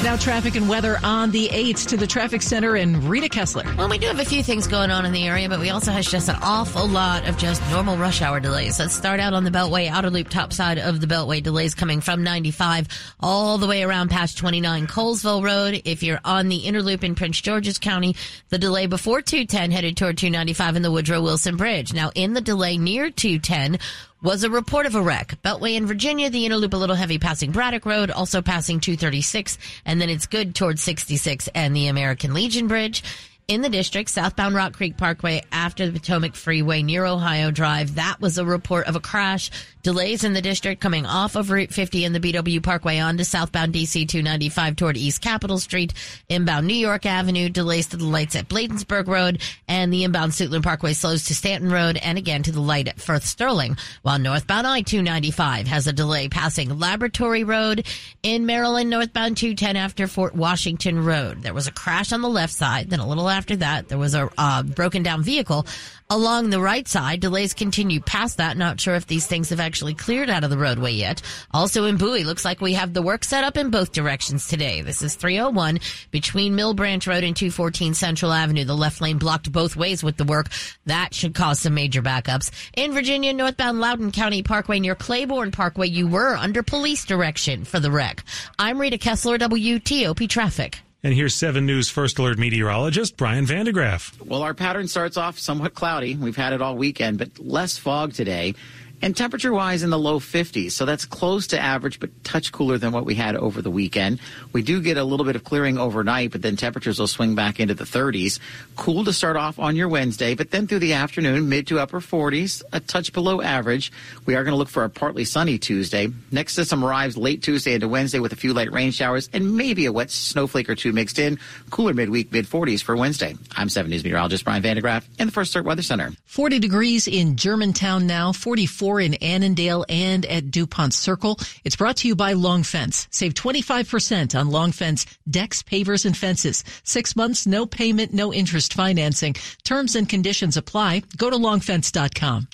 Now, 0.03 0.17
traffic 0.17 0.57
and 0.57 0.69
weather 0.69 0.99
on 1.05 1.31
the 1.31 1.49
8th 1.49 1.87
to 1.91 1.97
the 1.97 2.09
traffic 2.09 2.43
center 2.43 2.75
and 2.75 3.05
Rita 3.05 3.29
Kessler. 3.29 3.63
Well, 3.79 3.89
we 3.89 3.99
do 3.99 4.09
have 4.09 4.19
a 4.19 4.25
few 4.25 4.43
things 4.43 4.67
going 4.67 4.91
on 4.91 5.07
in 5.07 5.13
the 5.13 5.25
area, 5.29 5.49
but 5.49 5.61
we 5.61 5.71
also 5.71 5.93
have 5.93 6.05
just 6.05 6.29
an 6.29 6.35
awful 6.43 6.89
lot 6.89 7.29
of 7.29 7.39
just 7.39 7.63
normal 7.71 7.97
rush 7.97 8.21
hour 8.21 8.41
delays. 8.41 8.81
Let's 8.81 8.97
start 8.97 9.21
out 9.21 9.33
on 9.33 9.45
the 9.45 9.51
Beltway 9.53 9.89
outer 9.89 10.11
loop 10.11 10.29
top 10.29 10.53
side 10.53 10.79
of 10.79 11.01
the 11.01 11.07
Beltway 11.07 11.41
delays 11.41 11.77
coming 11.77 12.01
from 12.01 12.25
95 12.25 12.89
all 13.21 13.59
the 13.59 13.69
way 13.69 13.85
around 13.85 14.11
past 14.11 14.37
29 14.39 14.89
Colesville 14.89 15.45
Road. 15.45 15.81
If 15.85 16.03
you're 16.03 16.21
on 16.25 16.49
the 16.49 16.57
inner 16.57 16.83
loop 16.83 17.05
in 17.05 17.15
Prince 17.15 17.41
George's 17.41 17.79
County, 17.79 18.17
the 18.49 18.59
delay 18.59 18.89
before 18.89 19.23
210 19.23 19.71
headed 19.71 19.97
toward 19.97 20.19
295 20.19 20.75
in 20.75 20.83
the 20.83 20.91
Woodrow 20.91 21.23
Wilson 21.23 21.57
Bridge. 21.57 21.95
Now, 21.95 22.11
in 22.17 22.33
the 22.33 22.41
delay 22.41 22.77
near 22.77 23.09
210, 23.09 23.79
was 24.23 24.45
a 24.45 24.51
report 24.51 24.87
of 24.87 24.95
a 24.95 25.03
wreck. 25.03 25.35
Beltway 25.43 25.75
in 25.75 25.87
Virginia, 25.87 26.31
the 26.31 26.47
inner 26.47 26.57
loop 26.57 26.75
a 26.75 26.77
little 26.77 26.97
heavy 26.97 27.19
passing 27.19 27.51
Braddock 27.51 27.85
Road, 27.85 28.11
also 28.11 28.41
passing 28.41 28.79
236, 28.79 29.59
and 29.85 30.01
then 30.01 30.09
it's 30.09 30.27
good 30.27 30.55
towards 30.55 30.83
66 30.83 31.49
and 31.55 31.75
the 31.75 31.89
American 31.89 32.33
Legion 32.33 32.69
Bridge. 32.69 33.03
In 33.49 33.61
the 33.61 33.69
district, 33.69 34.09
southbound 34.09 34.55
Rock 34.55 34.73
Creek 34.75 34.97
Parkway 34.97 35.43
after 35.51 35.87
the 35.87 35.99
Potomac 35.99 36.37
Freeway 36.37 36.83
near 36.83 37.05
Ohio 37.05 37.51
Drive, 37.51 37.97
that 37.97 38.21
was 38.21 38.39
a 38.39 38.45
report 38.45 38.87
of 38.87 38.95
a 38.95 39.01
crash. 39.01 39.51
Delays 39.83 40.23
in 40.23 40.33
the 40.33 40.41
district 40.41 40.81
coming 40.81 41.05
off 41.07 41.35
of 41.35 41.51
Route 41.51 41.73
50 41.73 42.05
and 42.05 42.15
the 42.15 42.21
BW 42.21 42.63
Parkway 42.63 42.99
onto 42.99 43.25
southbound 43.25 43.75
DC 43.75 44.09
295 44.09 44.77
toward 44.77 44.97
East 44.97 45.21
Capitol 45.21 45.59
Street. 45.59 45.93
Inbound 46.29 46.69
New 46.69 46.77
York 46.77 47.05
Avenue, 47.05 47.49
delays 47.49 47.89
to 47.89 47.97
the 47.97 48.05
lights 48.05 48.37
at 48.37 48.49
Bladensburg 48.49 49.09
Road, 49.09 49.43
and 49.67 49.93
the 49.93 50.05
inbound 50.05 50.33
Suitland 50.33 50.63
Parkway 50.63 50.93
slows 50.93 51.25
to 51.25 51.35
Stanton 51.35 51.69
Road 51.69 51.99
and 52.01 52.17
again 52.17 52.45
to 52.45 52.53
the 52.53 52.61
light 52.61 52.87
at 52.87 53.01
Firth 53.01 53.25
Sterling. 53.25 53.77
While 54.03 54.21
northbound 54.21 54.69
I 54.69 54.83
295 54.83 55.67
has 55.67 55.89
a 55.89 55.93
delay 55.93 56.29
passing 56.29 56.79
Laboratory 56.79 57.43
Road. 57.43 57.85
In 58.23 58.47
Maryland, 58.47 58.89
northbound 58.89 59.37
210 59.37 59.75
after 59.75 60.07
Fort 60.07 60.37
Washington 60.37 61.05
Road. 61.05 61.43
There 61.43 61.55
was 61.55 61.67
a 61.67 61.73
crash 61.73 62.13
on 62.13 62.23
the 62.23 62.29
left 62.29 62.53
side, 62.53 62.89
then 62.89 63.01
a 63.01 63.09
little 63.09 63.29
after 63.33 63.57
that, 63.57 63.89
there 63.89 63.99
was 63.99 64.15
a 64.15 64.31
uh, 64.39 64.63
broken 64.63 65.03
down 65.03 65.23
vehicle 65.23 65.67
along 66.13 66.51
the 66.51 66.61
right 66.61 66.87
side. 66.87 67.21
Delays 67.21 67.55
continue 67.55 67.99
past 67.99 68.37
that. 68.37 68.59
Not 68.59 68.79
sure 68.79 68.95
if 68.95 69.07
these 69.07 69.27
things 69.27 69.49
have 69.49 69.61
actually 69.61 69.95
cleared 69.95 70.29
out 70.29 70.45
of 70.45 70.51
the 70.51 70.59
roadway 70.59 70.93
yet. 70.93 71.23
Also 71.53 71.87
in 71.87 71.97
Bowie, 71.97 72.25
looks 72.25 72.45
like 72.45 72.61
we 72.61 72.75
have 72.75 72.93
the 72.93 73.01
work 73.01 73.25
set 73.25 73.45
up 73.45 73.57
in 73.57 73.71
both 73.71 73.93
directions 73.93 74.47
today. 74.47 74.83
This 74.83 75.01
is 75.01 75.15
301 75.15 75.81
between 76.11 76.55
Mill 76.55 76.75
Branch 76.75 77.07
Road 77.07 77.25
and 77.25 77.35
214 77.35 77.95
Central 77.95 78.31
Avenue. 78.31 78.65
The 78.65 78.77
left 78.77 79.01
lane 79.01 79.17
blocked 79.17 79.51
both 79.51 79.75
ways 79.75 80.05
with 80.05 80.19
the 80.19 80.25
work. 80.25 80.49
That 80.85 81.15
should 81.15 81.35
cause 81.35 81.61
some 81.61 81.75
major 81.75 82.03
backups. 82.03 82.51
In 82.77 82.93
Virginia, 82.93 83.33
northbound 83.33 83.81
Loudoun 83.81 84.13
County 84.13 84.43
Parkway 84.43 84.81
near 84.81 84.95
Claiborne 84.95 85.51
Parkway, 85.51 85.89
you 85.89 86.07
were 86.07 86.37
under 86.37 86.63
police 86.63 87.07
direction 87.07 87.65
for 87.65 87.81
the 87.81 87.91
wreck. 87.91 88.23
I'm 88.59 88.79
Rita 88.79 88.99
Kessler, 88.99 89.39
WTOP 89.39 90.29
Traffic. 90.29 90.82
And 91.05 91.13
here's 91.13 91.35
7 91.35 91.67
News 91.67 91.89
First 91.89 92.21
Alert 92.21 92.39
meteorologist 92.39 93.17
Brian 93.17 93.45
van 93.45 93.65
de 93.65 93.73
Graaff. 93.73 94.25
Well, 94.25 94.43
our 94.43 94.55
pattern 94.55 94.87
starts 94.87 95.17
off 95.17 95.37
somewhat 95.37 95.75
cloudy. 95.75 96.15
We've 96.15 96.37
had 96.37 96.53
it 96.53 96.63
all 96.63 96.77
weekend, 96.77 97.19
but 97.19 97.41
less 97.41 97.77
fog 97.77 98.13
today. 98.13 98.55
And 99.03 99.17
temperature 99.17 99.53
wise 99.53 99.83
in 99.83 99.91
the 99.91 99.99
low 99.99 100.21
50s. 100.21 100.71
So 100.71 100.85
that's 100.85 101.05
close 101.05 101.49
to 101.49 101.59
average, 101.59 101.99
but 101.99 102.23
touch 102.23 102.53
cooler 102.53 102.79
than 102.79 102.93
what 102.93 103.05
we 103.05 103.17
had 103.17 103.35
over 103.35 103.61
the 103.61 103.71
weekend. 103.71 104.21
We 104.53 104.63
do 104.63 104.81
get 104.81 104.97
a 104.97 105.03
little 105.03 105.27
bit 105.27 105.35
of 105.35 105.43
clearing 105.43 105.77
overnight, 105.77 106.31
but 106.31 106.41
then 106.41 106.55
temperatures 106.55 107.01
will 107.01 107.09
swing 107.09 107.35
back 107.35 107.59
into 107.59 107.75
the 107.75 107.83
30s. 107.83 108.39
Cool 108.77 109.05
to 109.05 109.13
start 109.13 109.37
off 109.37 109.59
on 109.59 109.75
your 109.75 109.89
Wednesday, 109.89 110.37
but 110.37 110.53
then 110.53 110.69
through 110.69 110.79
the 110.79 110.93
afternoon, 110.93 111.49
mid 111.49 111.67
to 111.67 111.81
upper 111.81 112.01
40s, 112.01 112.63
a 112.73 112.79
touch 112.79 113.13
below 113.13 113.43
average. 113.43 113.91
We 114.25 114.37
are 114.37 114.45
going 114.45 114.53
to 114.53 114.57
look 114.57 114.69
for 114.69 114.85
a 114.85 114.89
partly 114.89 115.25
sunny 115.25 115.59
Tuesday. 115.59 116.07
Next 116.31 116.55
system 116.55 116.85
arrives 116.85 117.17
late 117.17 117.43
Tuesday 117.43 117.75
into 117.75 117.89
Wednesday 117.89 118.21
with 118.21 118.33
a 118.33 118.37
few 118.37 118.55
light 118.55 118.71
rain 118.71 118.93
showers 118.93 119.29
and 119.33 119.57
maybe 119.57 119.87
a 119.87 119.93
wet 119.93 120.13
snowflake 120.13 120.71
or 120.71 120.77
two 120.77 120.93
mixed 120.93 121.19
in. 121.19 121.41
Cooler 121.71 121.93
midweek, 121.93 122.31
mid 122.31 122.47
40s 122.47 122.81
for 122.85 122.97
Wednesday. 122.97 123.35
I'm 123.57 123.69
7 123.69 123.91
News 123.91 124.05
meteorologist 124.05 124.45
Brian 124.45 124.63
van 124.63 124.77
de 124.77 124.83
Graaff 124.83 125.05
in 125.19 125.27
the 125.27 125.33
First 125.33 125.57
Alert 125.57 125.67
Weather 125.67 125.83
Center. 125.83 126.13
40 126.27 126.61
degrees 126.61 127.09
in 127.09 127.35
Germantown 127.35 128.07
now, 128.07 128.31
44 128.31 128.92
in 129.01 129.15
Annandale 129.15 129.85
and 129.89 130.25
at 130.27 130.51
DuPont 130.51 130.95
Circle. 130.95 131.39
It's 131.65 131.77
brought 131.77 131.97
to 131.99 132.09
you 132.09 132.17
by 132.17 132.33
Long 132.33 132.63
Fence. 132.63 133.09
Save 133.11 133.35
25% 133.35 134.39
on 134.39 134.51
Long 134.51 134.73
Fence 134.73 135.07
decks, 135.29 135.63
pavers, 135.63 136.05
and 136.05 136.17
fences. 136.17 136.65
Six 136.85 137.17
months, 137.17 137.47
no 137.47 137.67
payment, 137.67 138.13
no 138.13 138.33
interest 138.33 138.75
financing. 138.75 139.35
Terms 139.65 139.97
and 139.97 140.09
conditions 140.09 140.57
apply. 140.57 141.03
Go 141.17 141.31
to 141.31 141.37
longfence.com. 141.37 142.49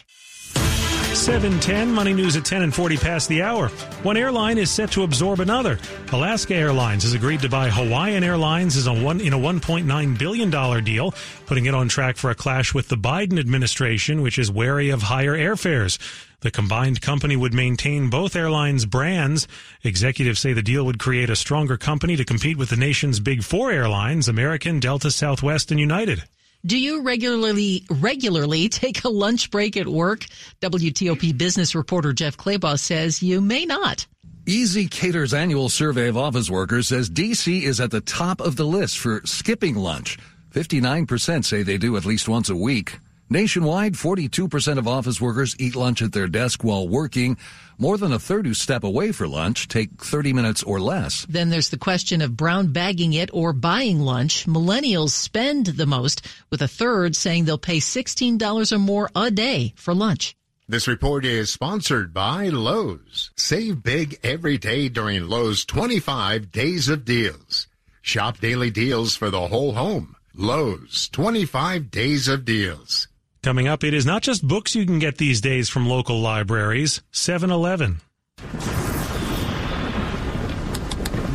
710 1.15 1.93
Money 1.93 2.15
News 2.15 2.37
at 2.37 2.45
10 2.45 2.63
and 2.63 2.75
40 2.75 2.97
past 2.97 3.29
the 3.29 3.43
hour. 3.43 3.69
One 4.03 4.17
airline 4.17 4.57
is 4.57 4.71
set 4.71 4.93
to 4.93 5.03
absorb 5.03 5.41
another. 5.41 5.79
Alaska 6.13 6.55
Airlines 6.55 7.03
has 7.03 7.13
agreed 7.13 7.41
to 7.41 7.49
buy 7.49 7.71
Hawaiian 7.71 8.23
Airlines 8.23 8.77
as 8.77 8.87
a 8.87 8.93
one, 8.93 9.21
in 9.21 9.33
a 9.33 9.39
$1.9 9.39 10.19
billion 10.19 10.85
deal, 10.85 11.15
putting 11.47 11.67
it 11.67 11.75
on 11.75 11.89
track 11.89 12.17
for 12.17 12.31
a 12.31 12.35
clash 12.35 12.73
with 12.73 12.89
the 12.89 12.97
Biden 12.97 13.39
administration, 13.39 14.23
which 14.23 14.39
is 14.39 14.51
wary 14.51 14.91
of 14.91 15.03
higher 15.03 15.37
airfares. 15.37 15.99
The 16.41 16.53
combined 16.53 17.01
company 17.01 17.35
would 17.35 17.53
maintain 17.53 18.11
both 18.11 18.37
airlines' 18.37 18.87
brands. 18.87 19.49
Executives 19.83 20.39
say 20.39 20.53
the 20.53 20.63
deal 20.63 20.87
would 20.87 21.01
create 21.01 21.31
a 21.31 21.35
stronger 21.35 21.77
company 21.77 22.15
to 22.15 22.25
compete 22.25 22.57
with 22.57 22.71
the 22.71 22.77
nation's 22.77 23.19
big 23.19 23.43
four 23.43 23.73
airlines, 23.73 24.29
American, 24.29 24.79
Delta, 24.79 25.11
Southwest, 25.11 25.73
and 25.73 25.81
United. 25.81 26.23
Do 26.65 26.79
you 26.79 27.03
regularly 27.03 27.85
regularly 27.91 28.69
take 28.69 29.03
a 29.03 29.09
lunch 29.09 29.51
break 29.51 29.77
at 29.77 29.89
work? 29.89 30.27
WTOP 30.61 31.37
business 31.37 31.75
reporter 31.75 32.13
Jeff 32.13 32.37
Clabaugh 32.37 32.79
says 32.79 33.21
you 33.21 33.41
may 33.41 33.65
not. 33.65 34.07
ezCater's 34.47 35.35
annual 35.35 35.69
survey 35.69 36.07
of 36.07 36.17
office 36.17 36.49
workers 36.49 36.87
says 36.87 37.11
DC 37.11 37.63
is 37.63 37.81
at 37.81 37.91
the 37.91 38.01
top 38.01 38.41
of 38.41 38.55
the 38.55 38.65
list 38.65 38.99
for 38.99 39.23
skipping 39.25 39.75
lunch. 39.75 40.19
59% 40.53 41.45
say 41.45 41.65
they 41.65 41.79
do 41.79 41.97
at 41.97 42.05
least 42.05 42.29
once 42.29 42.49
a 42.49 42.57
week. 42.57 42.99
Nationwide, 43.31 43.93
42% 43.93 44.79
of 44.79 44.89
office 44.89 45.21
workers 45.21 45.55
eat 45.59 45.77
lunch 45.77 46.01
at 46.01 46.13
their 46.13 46.29
desk 46.29 46.65
while 46.65 46.89
working. 46.89 47.37
More 47.77 47.99
than 47.99 48.11
a 48.11 48.19
third 48.19 48.47
who 48.47 48.55
step 48.55 48.85
away 48.85 49.13
for 49.13 49.29
lunch 49.29 49.69
take 49.69 50.03
30 50.03 50.33
minutes 50.33 50.63
or 50.63 50.81
less. 50.81 51.27
Then 51.29 51.51
there's 51.51 51.69
the 51.69 51.77
question 51.77 52.23
of 52.23 52.39
brown 52.39 52.73
bagging 52.73 53.13
it 53.13 53.29
or 53.35 53.53
buying 53.53 54.01
lunch. 54.01 54.47
Millennials 54.47 55.11
spend 55.11 55.67
the 55.67 55.85
most, 55.85 56.27
with 56.49 56.63
a 56.63 56.69
third 56.69 57.15
saying 57.17 57.45
they'll 57.45 57.59
pay 57.59 57.79
$16 57.79 58.73
or 58.73 58.79
more 58.79 59.11
a 59.15 59.31
day 59.31 59.75
for 59.77 59.93
lunch. 59.93 60.35
This 60.67 60.89
report 60.89 61.27
is 61.27 61.51
sponsored 61.51 62.15
by 62.15 62.49
Lowe's. 62.49 63.31
Save 63.37 63.83
big 63.83 64.19
every 64.23 64.57
day 64.57 64.89
during 64.89 65.29
Lowe's 65.29 65.67
25 65.67 66.51
days 66.51 66.89
of 66.89 67.05
deals. 67.05 67.67
Shop 68.01 68.39
daily 68.39 68.71
deals 68.71 69.17
for 69.17 69.29
the 69.29 69.49
whole 69.49 69.73
home. 69.73 70.17
Lowe's 70.35 71.11
25 71.11 71.91
days 71.91 72.27
of 72.27 72.47
deals. 72.47 73.07
Coming 73.43 73.69
up, 73.69 73.85
it 73.85 73.95
is 73.95 74.05
not 74.05 74.23
just 74.23 74.47
books 74.47 74.75
you 74.75 74.85
can 74.85 74.99
get 74.99 75.17
these 75.17 75.41
days 75.41 75.69
from 75.69 75.89
local 75.89 76.21
libraries. 76.21 77.03
7 77.13 77.51
Eleven. 77.51 78.01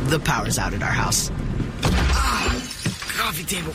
The 0.08 0.20
power's 0.22 0.58
out 0.58 0.74
at 0.74 0.82
our 0.82 0.90
house. 0.90 1.30
Ah, 1.82 2.50
coffee 3.16 3.44
table. 3.44 3.72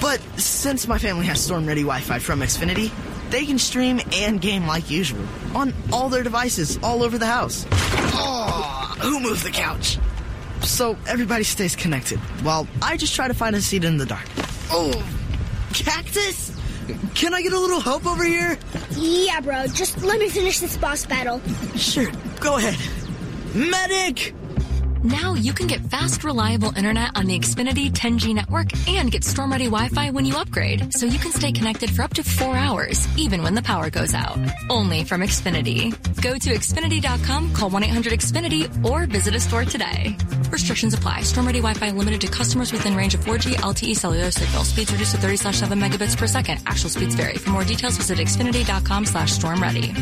But 0.00 0.20
since 0.38 0.88
my 0.88 0.98
family 0.98 1.24
has 1.26 1.40
storm 1.40 1.66
ready 1.66 1.82
Wi 1.82 2.00
Fi 2.00 2.18
from 2.18 2.40
Xfinity, 2.40 2.90
they 3.30 3.46
can 3.46 3.58
stream 3.58 4.00
and 4.12 4.40
game 4.40 4.66
like 4.66 4.90
usual 4.90 5.24
on 5.54 5.72
all 5.92 6.08
their 6.08 6.22
devices 6.24 6.78
all 6.82 7.02
over 7.02 7.16
the 7.16 7.26
house. 7.26 7.64
Oh, 7.72 8.96
who 9.00 9.20
moved 9.20 9.44
the 9.44 9.50
couch? 9.50 9.98
So 10.62 10.96
everybody 11.06 11.44
stays 11.44 11.76
connected 11.76 12.18
while 12.42 12.66
I 12.82 12.96
just 12.96 13.14
try 13.14 13.28
to 13.28 13.34
find 13.34 13.54
a 13.54 13.60
seat 13.60 13.84
in 13.84 13.98
the 13.98 14.06
dark. 14.06 14.26
Oh, 14.70 14.92
cactus? 15.76 16.52
Can 17.14 17.34
I 17.34 17.42
get 17.42 17.52
a 17.52 17.58
little 17.58 17.80
help 17.80 18.06
over 18.06 18.24
here? 18.24 18.58
Yeah, 18.92 19.40
bro. 19.40 19.66
Just 19.66 20.02
let 20.02 20.18
me 20.18 20.28
finish 20.28 20.58
this 20.60 20.76
boss 20.76 21.04
battle. 21.04 21.40
Sure, 21.76 22.10
go 22.40 22.56
ahead. 22.56 22.76
Medic! 23.54 24.34
Now 25.02 25.34
you 25.34 25.52
can 25.52 25.66
get 25.66 25.80
fast, 25.82 26.24
reliable 26.24 26.76
internet 26.76 27.16
on 27.16 27.26
the 27.26 27.38
Xfinity 27.38 27.90
10G 27.90 28.34
network 28.34 28.68
and 28.88 29.10
get 29.10 29.22
storm 29.22 29.52
ready 29.52 29.66
Wi 29.66 29.88
Fi 29.88 30.10
when 30.10 30.24
you 30.24 30.36
upgrade, 30.36 30.92
so 30.94 31.06
you 31.06 31.18
can 31.18 31.30
stay 31.30 31.52
connected 31.52 31.90
for 31.90 32.02
up 32.02 32.14
to 32.14 32.24
four 32.24 32.56
hours, 32.56 33.06
even 33.16 33.42
when 33.42 33.54
the 33.54 33.62
power 33.62 33.88
goes 33.90 34.14
out. 34.14 34.38
Only 34.68 35.04
from 35.04 35.20
Xfinity. 35.20 35.92
Go 36.22 36.34
to 36.34 36.50
Xfinity.com, 36.50 37.52
call 37.52 37.70
1 37.70 37.84
800 37.84 38.12
Xfinity, 38.14 38.84
or 38.84 39.06
visit 39.06 39.34
a 39.34 39.40
store 39.40 39.64
today. 39.64 40.16
Restrictions 40.50 40.94
apply. 40.94 41.22
Storm 41.22 41.46
ready 41.46 41.60
Wi 41.60 41.74
Fi 41.74 41.90
limited 41.90 42.20
to 42.22 42.28
customers 42.28 42.72
within 42.72 42.96
range 42.96 43.14
of 43.14 43.20
4G 43.24 43.54
LTE 43.54 43.96
cellular 43.96 44.30
signal. 44.30 44.64
Speeds 44.64 44.92
reduced 44.92 45.14
to 45.14 45.20
30 45.20 45.36
7 45.36 45.78
megabits 45.78 46.16
per 46.16 46.26
second. 46.26 46.60
Actual 46.66 46.90
speeds 46.90 47.14
vary. 47.14 47.36
For 47.36 47.50
more 47.50 47.64
details, 47.64 47.96
visit 47.96 48.18
Xfinity.com 48.18 49.06
slash 49.06 49.32
storm 49.32 49.62
ready. 49.62 49.92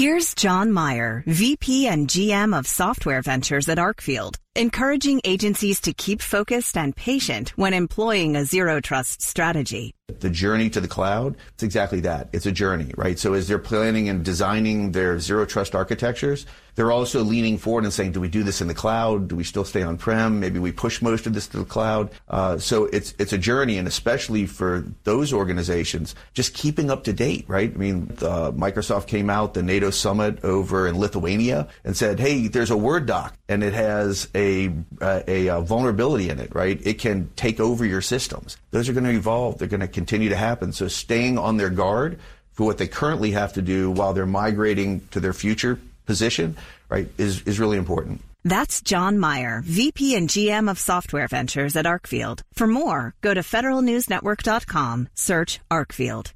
Here's 0.00 0.34
John 0.34 0.72
Meyer, 0.72 1.22
VP 1.26 1.86
and 1.86 2.08
GM 2.08 2.58
of 2.58 2.66
Software 2.66 3.20
Ventures 3.20 3.68
at 3.68 3.76
Arcfield, 3.76 4.36
encouraging 4.56 5.20
agencies 5.24 5.80
to 5.82 5.92
keep 5.92 6.22
focused 6.22 6.76
and 6.78 6.96
patient 6.96 7.50
when 7.56 7.74
employing 7.74 8.34
a 8.34 8.46
zero 8.46 8.80
trust 8.80 9.20
strategy. 9.20 9.92
The 10.10 10.30
journey 10.30 10.70
to 10.70 10.80
the 10.80 10.88
cloud, 10.88 11.36
it's 11.54 11.62
exactly 11.62 12.00
that. 12.00 12.28
It's 12.32 12.46
a 12.46 12.52
journey, 12.52 12.92
right? 12.96 13.18
So 13.18 13.34
as 13.34 13.48
they're 13.48 13.58
planning 13.58 14.08
and 14.08 14.24
designing 14.24 14.92
their 14.92 15.18
zero 15.18 15.44
trust 15.46 15.74
architectures, 15.74 16.46
they're 16.76 16.92
also 16.92 17.22
leaning 17.22 17.58
forward 17.58 17.84
and 17.84 17.92
saying, 17.92 18.12
do 18.12 18.20
we 18.20 18.28
do 18.28 18.42
this 18.42 18.60
in 18.60 18.68
the 18.68 18.74
cloud? 18.74 19.28
Do 19.28 19.36
we 19.36 19.44
still 19.44 19.64
stay 19.64 19.82
on-prem? 19.82 20.40
Maybe 20.40 20.58
we 20.58 20.72
push 20.72 21.02
most 21.02 21.26
of 21.26 21.34
this 21.34 21.48
to 21.48 21.58
the 21.58 21.64
cloud. 21.64 22.10
Uh, 22.28 22.58
so 22.58 22.86
it's 22.86 23.12
it's 23.18 23.32
a 23.32 23.38
journey, 23.38 23.76
and 23.76 23.88
especially 23.88 24.46
for 24.46 24.84
those 25.04 25.32
organizations, 25.32 26.14
just 26.32 26.54
keeping 26.54 26.90
up 26.90 27.04
to 27.04 27.12
date, 27.12 27.44
right? 27.48 27.72
I 27.74 27.76
mean, 27.76 28.16
uh, 28.22 28.52
Microsoft 28.52 29.08
came 29.08 29.28
out 29.28 29.52
the 29.52 29.62
NATO 29.62 29.90
summit 29.90 30.42
over 30.44 30.86
in 30.86 30.98
Lithuania 30.98 31.68
and 31.84 31.96
said, 31.96 32.20
hey, 32.20 32.48
there's 32.48 32.70
a 32.70 32.76
Word 32.76 33.04
doc, 33.04 33.36
and 33.48 33.62
it 33.62 33.74
has 33.74 34.28
a, 34.34 34.72
a, 35.02 35.48
a 35.48 35.60
vulnerability 35.60 36.30
in 36.30 36.38
it, 36.38 36.54
right? 36.54 36.80
It 36.86 36.98
can 36.98 37.30
take 37.34 37.60
over 37.60 37.84
your 37.84 38.00
systems. 38.00 38.56
Those 38.70 38.88
are 38.88 38.92
going 38.92 39.04
to 39.04 39.10
evolve. 39.10 39.58
They're 39.58 39.68
going 39.68 39.80
to 39.80 39.88
continue 40.00 40.30
to 40.30 40.36
happen. 40.36 40.72
So 40.72 40.88
staying 40.88 41.36
on 41.36 41.58
their 41.58 41.68
guard 41.68 42.18
for 42.52 42.64
what 42.64 42.78
they 42.78 42.88
currently 42.88 43.32
have 43.32 43.52
to 43.52 43.62
do 43.62 43.90
while 43.90 44.14
they're 44.14 44.24
migrating 44.42 45.06
to 45.10 45.20
their 45.20 45.34
future 45.34 45.78
position, 46.06 46.56
right, 46.88 47.06
is, 47.18 47.42
is 47.42 47.60
really 47.60 47.76
important. 47.76 48.22
That's 48.42 48.80
John 48.80 49.18
Meyer, 49.18 49.60
VP 49.62 50.16
and 50.16 50.26
GM 50.26 50.70
of 50.70 50.78
Software 50.78 51.28
Ventures 51.28 51.76
at 51.76 51.84
Arcfield. 51.84 52.40
For 52.54 52.66
more, 52.66 53.14
go 53.20 53.34
to 53.34 53.40
federalnewsnetwork.com, 53.40 55.08
search 55.14 55.60
Arcfield. 55.70 56.32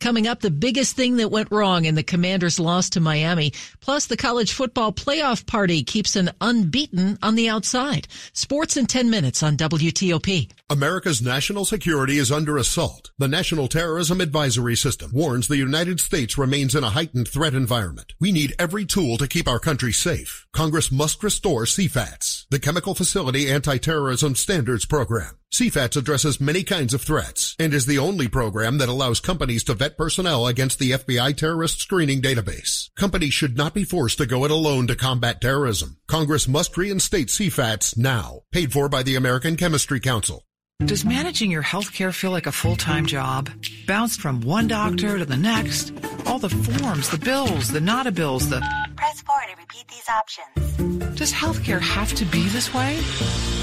Coming 0.00 0.26
up, 0.26 0.40
the 0.40 0.50
biggest 0.50 0.96
thing 0.96 1.18
that 1.18 1.30
went 1.30 1.52
wrong 1.52 1.84
in 1.84 1.94
the 1.94 2.02
Commanders' 2.02 2.58
loss 2.58 2.88
to 2.90 3.00
Miami, 3.00 3.52
plus 3.80 4.06
the 4.06 4.16
college 4.16 4.54
football 4.54 4.92
playoff 4.92 5.46
party 5.46 5.84
keeps 5.84 6.16
an 6.16 6.30
unbeaten 6.40 7.18
on 7.22 7.34
the 7.34 7.50
outside. 7.50 8.08
Sports 8.32 8.78
in 8.78 8.86
10 8.86 9.10
minutes 9.10 9.42
on 9.42 9.58
WTOP. 9.58 10.50
America's 10.70 11.20
national 11.20 11.66
security 11.66 12.16
is 12.16 12.32
under 12.32 12.56
assault. 12.56 13.10
The 13.18 13.28
National 13.28 13.68
Terrorism 13.68 14.22
Advisory 14.22 14.74
System 14.74 15.10
warns 15.12 15.48
the 15.48 15.58
United 15.58 16.00
States 16.00 16.38
remains 16.38 16.74
in 16.74 16.82
a 16.82 16.90
heightened 16.90 17.28
threat 17.28 17.52
environment. 17.52 18.14
We 18.18 18.32
need 18.32 18.54
every 18.58 18.86
tool 18.86 19.18
to 19.18 19.28
keep 19.28 19.46
our 19.46 19.58
country 19.58 19.92
safe. 19.92 20.46
Congress 20.54 20.90
must 20.90 21.22
restore 21.22 21.64
CFATS, 21.64 22.46
the 22.48 22.58
Chemical 22.58 22.94
Facility 22.94 23.50
Anti-Terrorism 23.50 24.34
Standards 24.34 24.86
Program. 24.86 25.39
CFATS 25.52 25.96
addresses 25.96 26.40
many 26.40 26.62
kinds 26.62 26.94
of 26.94 27.02
threats 27.02 27.56
and 27.58 27.74
is 27.74 27.86
the 27.86 27.98
only 27.98 28.28
program 28.28 28.78
that 28.78 28.88
allows 28.88 29.18
companies 29.18 29.64
to 29.64 29.74
vet 29.74 29.98
personnel 29.98 30.46
against 30.46 30.78
the 30.78 30.92
FBI 30.92 31.36
terrorist 31.36 31.80
screening 31.80 32.22
database. 32.22 32.90
Companies 32.94 33.34
should 33.34 33.56
not 33.56 33.74
be 33.74 33.84
forced 33.84 34.18
to 34.18 34.26
go 34.26 34.44
it 34.44 34.50
alone 34.50 34.86
to 34.86 34.94
combat 34.94 35.40
terrorism. 35.40 35.98
Congress 36.06 36.46
must 36.46 36.76
reinstate 36.76 37.28
CFATS 37.28 37.98
now. 37.98 38.42
Paid 38.52 38.72
for 38.72 38.88
by 38.88 39.02
the 39.02 39.16
American 39.16 39.56
Chemistry 39.56 39.98
Council. 39.98 40.44
Does 40.86 41.04
managing 41.04 41.50
your 41.50 41.62
healthcare 41.62 42.12
feel 42.12 42.30
like 42.30 42.46
a 42.46 42.52
full-time 42.52 43.04
job? 43.04 43.50
Bounced 43.86 44.18
from 44.18 44.40
one 44.40 44.66
doctor 44.66 45.18
to 45.18 45.26
the 45.26 45.36
next? 45.36 45.92
All 46.24 46.38
the 46.38 46.48
forms, 46.48 47.10
the 47.10 47.18
bills, 47.18 47.68
the 47.70 47.80
nada 47.80 48.10
bills, 48.10 48.48
the... 48.48 48.60
Press 48.96 49.20
4 49.22 49.36
to 49.40 49.60
repeat 49.60 49.86
these 49.88 50.08
options. 50.08 51.16
Does 51.18 51.32
healthcare 51.32 51.80
have 51.80 52.14
to 52.14 52.24
be 52.24 52.48
this 52.48 52.72
way? 52.72 52.98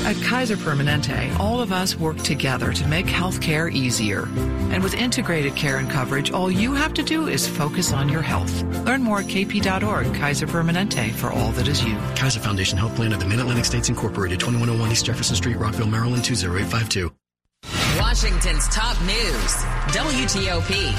At 0.06 0.16
Kaiser 0.24 0.56
Permanente, 0.56 1.38
all 1.40 1.60
of 1.60 1.72
us 1.72 1.96
work 1.96 2.18
together 2.18 2.72
to 2.72 2.88
make 2.88 3.08
healthcare 3.08 3.72
easier. 3.72 4.28
And 4.72 4.84
with 4.84 4.94
integrated 4.94 5.56
care 5.56 5.78
and 5.78 5.90
coverage, 5.90 6.32
all 6.32 6.52
you 6.52 6.76
have 6.76 6.94
to 6.94 7.04
do 7.04 7.28
is 7.28 7.48
focus 7.48 7.94
on 7.94 8.10
your 8.10 8.22
health. 8.22 8.62
Learn 8.86 9.02
more 9.02 9.20
at 9.20 9.26
kp.org, 9.26 10.14
Kaiser 10.14 10.46
Permanente, 10.46 11.12
for 11.14 11.32
all 11.32 11.52
that 11.54 11.68
is 11.68 11.84
you. 11.84 11.96
Kaiser 12.16 12.40
Foundation 12.40 12.78
Health 12.78 12.96
Plan 12.96 13.12
of 13.12 13.20
the 13.20 13.26
Mid-Atlantic 13.26 13.66
States 13.66 13.90
Incorporated, 13.90 14.40
2101 14.40 14.92
East 14.92 15.06
Jefferson 15.06 15.36
Street, 15.36 15.58
Rockville, 15.58 15.88
Maryland, 15.88 16.24
20852. 16.24 17.07
Washington's 18.18 18.68
top 18.70 19.00
news, 19.02 19.54
WTOP. 19.94 20.92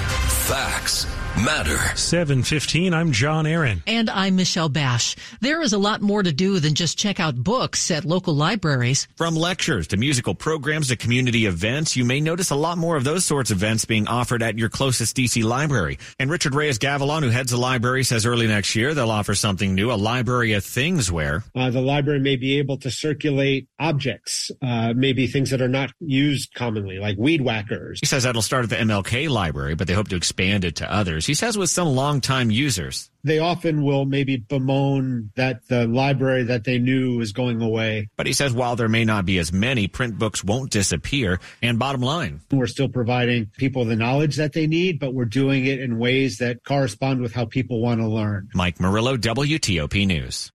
Facts 0.47 1.05
matter. 1.39 1.79
715, 1.97 2.93
I'm 2.93 3.13
John 3.13 3.47
Aaron. 3.47 3.83
And 3.87 4.11
I'm 4.11 4.37
Michelle 4.37 4.69
Bash. 4.69 5.17
There 5.41 5.63
is 5.63 5.73
a 5.73 5.79
lot 5.79 6.03
more 6.03 6.23
to 6.23 6.33
do 6.33 6.59
than 6.59 6.75
just 6.75 6.99
check 6.99 7.21
out 7.21 7.37
books 7.37 7.91
at 7.91 8.05
local 8.05 8.35
libraries. 8.35 9.07
From 9.17 9.37
lectures 9.37 9.87
to 9.89 9.97
musical 9.97 10.35
programs 10.35 10.89
to 10.89 10.97
community 10.97 11.47
events, 11.47 11.97
you 11.97 12.05
may 12.05 12.21
notice 12.21 12.51
a 12.51 12.57
lot 12.57 12.79
more 12.79 12.97
of 12.97 13.05
those 13.05 13.25
sorts 13.25 13.51
of 13.51 13.59
events 13.59 13.85
being 13.85 14.09
offered 14.09 14.43
at 14.43 14.59
your 14.59 14.69
closest 14.69 15.17
DC 15.17 15.45
library. 15.45 15.99
And 16.19 16.31
Richard 16.31 16.55
Reyes 16.55 16.79
Gavilan, 16.79 17.23
who 17.23 17.31
heads 17.31 17.53
the 17.53 17.57
library, 17.57 18.03
says 18.03 18.27
early 18.27 18.47
next 18.47 18.75
year 18.75 18.95
they'll 18.95 19.11
offer 19.11 19.35
something 19.35 19.75
new, 19.75 19.93
a 19.93 19.95
library 19.95 20.55
of 20.55 20.65
things 20.65 21.13
where 21.13 21.45
uh, 21.55 21.71
the 21.71 21.81
library 21.81 22.21
may 22.21 22.37
be 22.37 22.59
able 22.59 22.79
to 22.79 22.91
circulate 22.91 23.69
objects, 23.79 24.51
uh, 24.63 24.93
maybe 24.97 25.27
things 25.27 25.51
that 25.51 25.63
are 25.63 25.69
not 25.69 25.93
used 26.01 26.55
commonly, 26.55 26.99
like 26.99 27.17
weed 27.17 27.41
whackers. 27.41 28.01
He 28.01 28.07
says 28.07 28.25
that'll 28.25 28.43
start 28.43 28.65
at 28.65 28.71
the 28.71 28.77
MLK 28.77 29.29
library, 29.29 29.75
but 29.75 29.87
they 29.87 29.95
hope 29.95 30.09
to 30.09 30.17
expand 30.17 30.65
it 30.65 30.77
to 30.77 30.93
others. 30.93 31.28
He 31.29 31.35
says 31.35 31.59
with 31.59 31.69
some 31.69 31.89
longtime 31.89 32.51
users. 32.51 33.11
They 33.23 33.39
often 33.39 33.83
will 33.83 34.07
maybe 34.07 34.39
bemoan 34.39 35.31
that 35.37 35.69
the 35.69 35.87
library 35.87 36.45
that 36.45 36.65
they 36.65 36.79
knew 36.79 37.21
is 37.21 37.33
going 37.33 37.61
away. 37.61 38.09
But 38.17 38.27
he 38.27 38.33
says 38.33 38.55
while 38.55 38.77
there 38.77 38.89
may 38.89 39.05
not 39.05 39.27
be 39.27 39.37
as 39.37 39.53
many, 39.53 39.89
print 39.89 40.19
books 40.19 40.43
won't 40.43 40.71
disappear. 40.71 41.39
And 41.61 41.79
bottom 41.79 42.01
line, 42.01 42.41
we're 42.51 42.67
still 42.67 42.89
providing 42.89 43.51
people 43.59 43.85
the 43.85 43.95
knowledge 43.95 44.37
that 44.37 44.55
they 44.55 44.67
need, 44.67 44.99
but 44.99 45.13
we're 45.13 45.27
doing 45.27 45.67
it 45.67 45.81
in 45.81 45.99
ways 45.99 46.39
that 46.39 46.65
correspond 46.65 47.21
with 47.21 47.35
how 47.35 47.45
people 47.45 47.83
want 47.83 48.01
to 48.01 48.09
learn. 48.09 48.49
Mike 48.55 48.81
Murillo, 48.81 49.19
WTOP 49.19 50.07
News. 50.07 50.51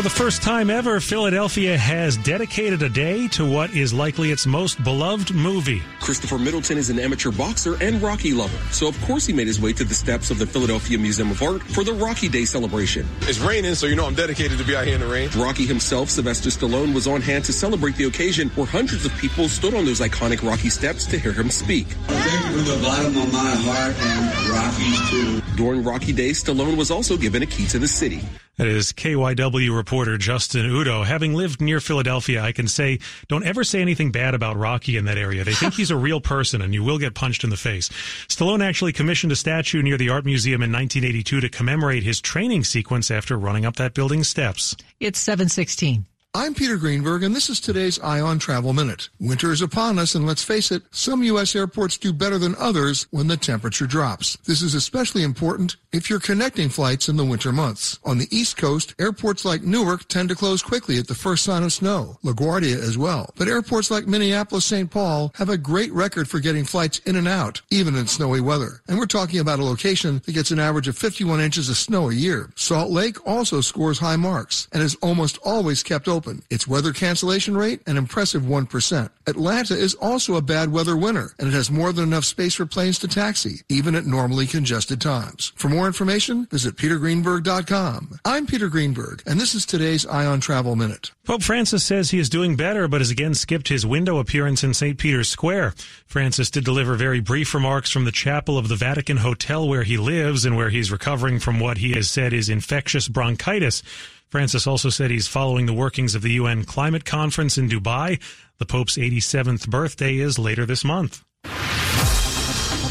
For 0.00 0.04
the 0.04 0.08
first 0.08 0.40
time 0.40 0.70
ever, 0.70 0.98
Philadelphia 0.98 1.76
has 1.76 2.16
dedicated 2.16 2.80
a 2.80 2.88
day 2.88 3.28
to 3.36 3.44
what 3.44 3.74
is 3.74 3.92
likely 3.92 4.30
its 4.30 4.46
most 4.46 4.82
beloved 4.82 5.34
movie. 5.34 5.82
Christopher 6.00 6.38
Middleton 6.38 6.78
is 6.78 6.88
an 6.88 6.98
amateur 6.98 7.30
boxer 7.30 7.76
and 7.82 8.00
Rocky 8.00 8.32
lover, 8.32 8.56
so 8.72 8.88
of 8.88 8.98
course 9.02 9.26
he 9.26 9.34
made 9.34 9.46
his 9.46 9.60
way 9.60 9.74
to 9.74 9.84
the 9.84 9.92
steps 9.92 10.30
of 10.30 10.38
the 10.38 10.46
Philadelphia 10.46 10.96
Museum 10.96 11.30
of 11.30 11.42
Art 11.42 11.62
for 11.62 11.84
the 11.84 11.92
Rocky 11.92 12.30
Day 12.30 12.46
celebration. 12.46 13.06
It's 13.28 13.40
raining, 13.40 13.74
so 13.74 13.86
you 13.86 13.94
know 13.94 14.06
I'm 14.06 14.14
dedicated 14.14 14.56
to 14.56 14.64
be 14.64 14.74
out 14.74 14.86
here 14.86 14.94
in 14.94 15.02
the 15.02 15.06
rain. 15.06 15.28
Rocky 15.36 15.66
himself, 15.66 16.08
Sylvester 16.08 16.48
Stallone, 16.48 16.94
was 16.94 17.06
on 17.06 17.20
hand 17.20 17.44
to 17.44 17.52
celebrate 17.52 17.96
the 17.96 18.04
occasion 18.04 18.48
where 18.54 18.66
hundreds 18.66 19.04
of 19.04 19.14
people 19.18 19.50
stood 19.50 19.74
on 19.74 19.84
those 19.84 20.00
iconic 20.00 20.42
Rocky 20.42 20.70
steps 20.70 21.04
to 21.08 21.18
hear 21.18 21.34
him 21.34 21.50
speak. 21.50 21.86
Thank 22.06 22.46
you 22.46 22.62
from 22.62 22.64
the 22.64 22.82
bottom 22.82 23.18
of 23.18 23.30
my 23.34 23.50
heart 23.54 23.94
and 24.00 24.48
Rocky's 24.48 25.10
too. 25.10 25.56
During 25.56 25.84
Rocky 25.84 26.14
Day, 26.14 26.30
Stallone 26.30 26.78
was 26.78 26.90
also 26.90 27.18
given 27.18 27.42
a 27.42 27.46
key 27.46 27.66
to 27.66 27.78
the 27.78 27.86
city. 27.86 28.22
That 28.60 28.68
is 28.68 28.92
KYW 28.92 29.74
reporter 29.74 30.18
Justin 30.18 30.66
Udo. 30.66 31.02
Having 31.02 31.32
lived 31.32 31.62
near 31.62 31.80
Philadelphia, 31.80 32.42
I 32.42 32.52
can 32.52 32.68
say 32.68 32.98
don't 33.26 33.46
ever 33.46 33.64
say 33.64 33.80
anything 33.80 34.12
bad 34.12 34.34
about 34.34 34.58
Rocky 34.58 34.98
in 34.98 35.06
that 35.06 35.16
area. 35.16 35.44
They 35.44 35.54
think 35.54 35.72
he's 35.72 35.90
a 35.90 35.96
real 35.96 36.20
person 36.20 36.60
and 36.60 36.74
you 36.74 36.84
will 36.84 36.98
get 36.98 37.14
punched 37.14 37.42
in 37.42 37.48
the 37.48 37.56
face. 37.56 37.88
Stallone 38.28 38.62
actually 38.62 38.92
commissioned 38.92 39.32
a 39.32 39.36
statue 39.36 39.80
near 39.80 39.96
the 39.96 40.10
Art 40.10 40.26
Museum 40.26 40.60
in 40.62 40.70
1982 40.70 41.40
to 41.40 41.48
commemorate 41.48 42.02
his 42.02 42.20
training 42.20 42.64
sequence 42.64 43.10
after 43.10 43.38
running 43.38 43.64
up 43.64 43.76
that 43.76 43.94
building's 43.94 44.28
steps. 44.28 44.76
It's 45.00 45.18
716. 45.18 46.04
I'm 46.32 46.54
Peter 46.54 46.76
Greenberg, 46.76 47.24
and 47.24 47.34
this 47.34 47.50
is 47.50 47.58
today's 47.58 47.98
Eye 47.98 48.20
on 48.20 48.38
Travel 48.38 48.72
Minute. 48.72 49.08
Winter 49.18 49.50
is 49.50 49.62
upon 49.62 49.98
us, 49.98 50.14
and 50.14 50.28
let's 50.28 50.44
face 50.44 50.70
it, 50.70 50.84
some 50.92 51.24
U.S. 51.24 51.56
airports 51.56 51.98
do 51.98 52.12
better 52.12 52.38
than 52.38 52.54
others 52.54 53.08
when 53.10 53.26
the 53.26 53.36
temperature 53.36 53.84
drops. 53.84 54.36
This 54.46 54.62
is 54.62 54.76
especially 54.76 55.24
important 55.24 55.74
if 55.90 56.08
you're 56.08 56.20
connecting 56.20 56.68
flights 56.68 57.08
in 57.08 57.16
the 57.16 57.24
winter 57.24 57.50
months. 57.50 57.98
On 58.04 58.16
the 58.16 58.28
East 58.30 58.56
Coast, 58.56 58.94
airports 59.00 59.44
like 59.44 59.62
Newark 59.62 60.06
tend 60.06 60.28
to 60.28 60.36
close 60.36 60.62
quickly 60.62 61.00
at 61.00 61.08
the 61.08 61.16
first 61.16 61.42
sign 61.42 61.64
of 61.64 61.72
snow, 61.72 62.16
LaGuardia 62.22 62.76
as 62.76 62.96
well. 62.96 63.34
But 63.36 63.48
airports 63.48 63.90
like 63.90 64.06
Minneapolis 64.06 64.64
St. 64.64 64.88
Paul 64.88 65.32
have 65.34 65.48
a 65.48 65.58
great 65.58 65.92
record 65.92 66.28
for 66.28 66.38
getting 66.38 66.64
flights 66.64 67.00
in 67.00 67.16
and 67.16 67.26
out, 67.26 67.60
even 67.70 67.96
in 67.96 68.06
snowy 68.06 68.40
weather. 68.40 68.82
And 68.86 68.98
we're 68.98 69.06
talking 69.06 69.40
about 69.40 69.58
a 69.58 69.64
location 69.64 70.22
that 70.26 70.32
gets 70.32 70.52
an 70.52 70.60
average 70.60 70.86
of 70.86 70.96
51 70.96 71.40
inches 71.40 71.68
of 71.68 71.76
snow 71.76 72.08
a 72.08 72.14
year. 72.14 72.50
Salt 72.54 72.92
Lake 72.92 73.16
also 73.26 73.60
scores 73.60 73.98
high 73.98 74.14
marks 74.14 74.68
and 74.72 74.80
is 74.80 74.94
almost 75.02 75.36
always 75.44 75.82
kept 75.82 76.06
open 76.06 76.19
open. 76.20 76.42
Its 76.50 76.68
weather 76.68 76.92
cancellation 76.92 77.56
rate, 77.56 77.80
an 77.86 77.96
impressive 77.96 78.42
1%. 78.42 79.10
Atlanta 79.26 79.74
is 79.74 79.94
also 79.94 80.34
a 80.34 80.42
bad 80.42 80.70
weather 80.70 80.94
winner, 80.94 81.30
and 81.38 81.48
it 81.48 81.54
has 81.54 81.70
more 81.70 81.94
than 81.94 82.04
enough 82.04 82.26
space 82.26 82.54
for 82.54 82.66
planes 82.66 82.98
to 82.98 83.08
taxi, 83.08 83.62
even 83.70 83.94
at 83.94 84.04
normally 84.04 84.46
congested 84.46 85.00
times. 85.00 85.54
For 85.56 85.70
more 85.70 85.86
information, 85.86 86.44
visit 86.50 86.76
petergreenberg.com. 86.76 88.20
I'm 88.26 88.46
Peter 88.46 88.68
Greenberg, 88.68 89.22
and 89.24 89.40
this 89.40 89.54
is 89.54 89.64
today's 89.64 90.04
Eye 90.04 90.26
on 90.26 90.40
Travel 90.40 90.76
Minute. 90.76 91.12
Pope 91.24 91.42
Francis 91.42 91.84
says 91.84 92.10
he 92.10 92.18
is 92.18 92.28
doing 92.28 92.54
better, 92.54 92.86
but 92.86 93.00
has 93.00 93.10
again 93.10 93.34
skipped 93.34 93.68
his 93.68 93.86
window 93.86 94.18
appearance 94.18 94.62
in 94.62 94.74
St. 94.74 94.98
Peter's 94.98 95.28
Square. 95.28 95.72
Francis 96.06 96.50
did 96.50 96.64
deliver 96.64 96.96
very 96.96 97.20
brief 97.20 97.54
remarks 97.54 97.90
from 97.90 98.04
the 98.04 98.12
chapel 98.12 98.58
of 98.58 98.68
the 98.68 98.76
Vatican 98.76 99.18
Hotel 99.18 99.66
where 99.66 99.84
he 99.84 99.96
lives 99.96 100.44
and 100.44 100.56
where 100.56 100.68
he's 100.68 100.92
recovering 100.92 101.38
from 101.38 101.60
what 101.60 101.78
he 101.78 101.92
has 101.92 102.10
said 102.10 102.34
is 102.34 102.50
infectious 102.50 103.08
bronchitis. 103.08 103.82
Francis 104.30 104.66
also 104.66 104.90
said 104.90 105.10
he's 105.10 105.26
following 105.26 105.66
the 105.66 105.72
workings 105.72 106.14
of 106.14 106.22
the 106.22 106.32
UN 106.32 106.64
climate 106.64 107.04
conference 107.04 107.58
in 107.58 107.68
Dubai. 107.68 108.20
The 108.58 108.66
Pope's 108.66 108.96
87th 108.96 109.68
birthday 109.68 110.18
is 110.18 110.38
later 110.38 110.64
this 110.64 110.84
month. 110.84 111.24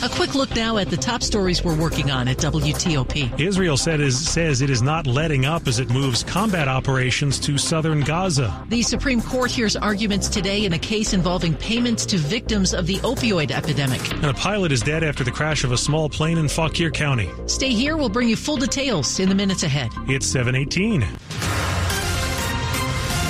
A 0.02 0.08
quick 0.08 0.34
look 0.34 0.56
now 0.56 0.78
at 0.78 0.90
the 0.90 0.96
top 0.96 1.22
stories 1.22 1.62
we're 1.62 1.76
working 1.76 2.10
on 2.10 2.30
at 2.30 2.38
WTOP. 2.38 3.38
Israel 3.38 3.76
said 3.76 4.00
is, 4.00 4.18
says 4.18 4.62
it 4.62 4.70
is 4.70 4.82
not 4.82 5.06
letting 5.06 5.44
up 5.44 5.68
as 5.68 5.80
it 5.80 5.90
moves 5.90 6.24
combat 6.24 6.70
operations 6.70 7.38
to 7.40 7.58
southern 7.58 8.00
Gaza. 8.00 8.66
The 8.70 8.82
Supreme 8.82 9.22
Court 9.22 9.52
hears 9.52 9.76
arguments 9.76 10.30
today 10.30 10.64
in 10.64 10.72
a 10.72 10.80
case 10.80 11.12
involving 11.12 11.54
payments 11.54 12.06
to 12.08 12.18
victims 12.18 12.74
of 12.74 12.88
the 12.88 13.00
opioid 13.00 13.52
epidemic. 13.52 14.00
And 14.14 14.28
a 14.28 14.34
pilot 14.34 14.72
is 14.72 14.82
dead 14.82 15.04
after 15.04 15.26
the 15.26 15.32
crash 15.32 15.66
of 15.66 15.74
a 15.74 15.78
small 15.78 16.08
plane 16.08 16.38
in 16.38 16.48
Fauquier 16.48 16.92
County. 16.92 17.30
Stay 17.48 17.72
here. 17.72 17.98
We'll 17.98 18.08
bring 18.08 18.30
you 18.30 18.38
full 18.38 18.56
details 18.56 19.20
in 19.20 19.28
the 19.28 19.36
minutes 19.36 19.64
ahead. 19.64 19.92
It's 20.08 20.28
718. 20.28 21.49